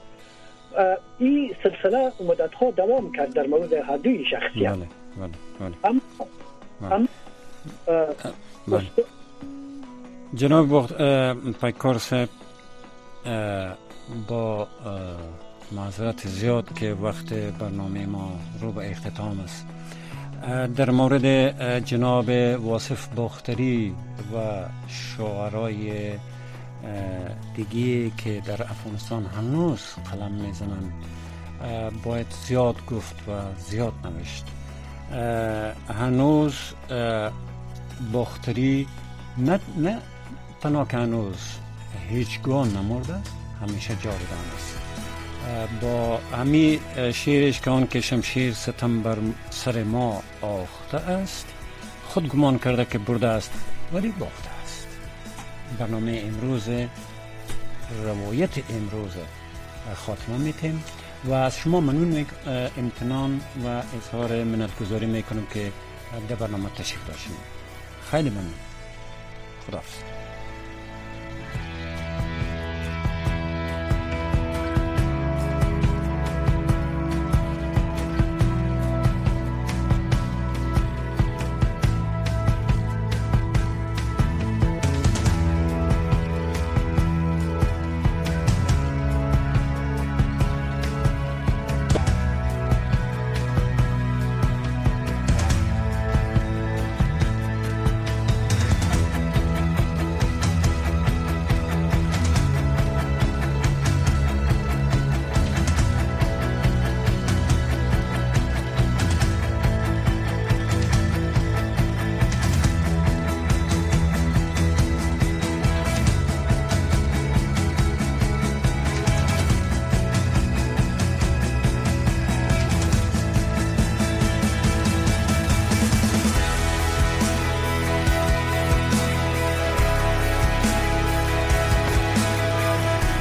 این 1.20 1.56
سلسله 1.64 2.12
مدت 2.28 2.54
ها 2.54 2.72
دوام 2.72 3.12
کرد 3.12 3.34
در 3.34 3.48
مورد 3.48 3.74
هر 3.74 3.98
دوی 3.98 4.26
شخصیت 4.26 4.72
بله. 4.72 4.88
بله. 5.18 5.30
بله. 5.60 5.76
اما 5.84 7.08
بله. 8.68 8.84
جناب 10.34 10.88
پیکار 11.62 11.98
صاحب 11.98 12.30
با 14.28 14.68
معذرت 15.72 16.28
زیاد 16.28 16.74
که 16.80 16.94
وقت 16.94 17.34
برنامه 17.34 18.06
ما 18.06 18.32
رو 18.62 18.72
به 18.72 18.92
اختتام 18.92 19.40
است 19.40 19.66
در 20.76 20.90
مورد 20.90 21.26
جناب 21.86 22.30
واصف 22.60 23.08
باختری 23.08 23.96
و 24.34 24.66
شعرای 24.88 26.12
دیگه 27.56 28.10
که 28.18 28.42
در 28.46 28.64
افغانستان 28.64 29.26
هنوز 29.26 29.82
قلم 30.12 30.32
می‌زنن 30.32 30.92
باید 32.04 32.28
زیاد 32.48 32.86
گفت 32.86 33.16
و 33.28 33.32
زیاد 33.58 33.94
نوشت. 34.04 34.46
هنوز 35.90 36.56
باختری 38.14 38.88
نه, 39.38 39.60
نه 39.78 39.98
تنها 40.62 40.86
که 40.86 40.98
هنوز 40.98 41.58
هیچگاه 42.10 42.68
نمورده 42.68 43.16
همیشه 43.62 43.96
جاودان 43.96 44.46
است. 44.56 44.85
با 45.82 46.18
همی 46.18 46.80
شیرش 47.14 47.62
که 47.62 47.70
آن 47.70 47.88
که 47.88 48.02
شمشیر 48.02 48.54
ستم 48.54 49.02
بر 49.02 49.18
سر 49.50 49.84
ما 49.84 50.24
آخته 50.42 50.98
است 50.98 51.46
خود 52.08 52.28
گمان 52.30 52.60
کرده 52.60 52.86
که 52.86 52.98
برده 52.98 53.28
است 53.28 53.52
ولی 53.94 54.08
باخته 54.08 54.50
است. 54.64 54.88
برنامه 55.80 56.24
امروز 56.28 56.70
روایت 58.04 58.70
امروز 58.70 59.12
خاتمه 59.96 60.38
میتیم 60.38 60.84
و 61.26 61.34
از 61.34 61.58
شما 61.58 61.80
منون 61.80 62.26
امتنان 62.78 63.42
و 63.66 63.68
اظهار 63.98 64.44
منتگذاری 64.44 65.06
می‌کنم 65.06 65.46
که 65.54 65.72
در 66.30 66.36
برنامه 66.36 66.70
تشریف 66.70 67.08
داشتیم. 67.08 67.36
خیلی 68.12 68.30
ممنون. 68.30 68.54
خداحافظ. 69.68 70.15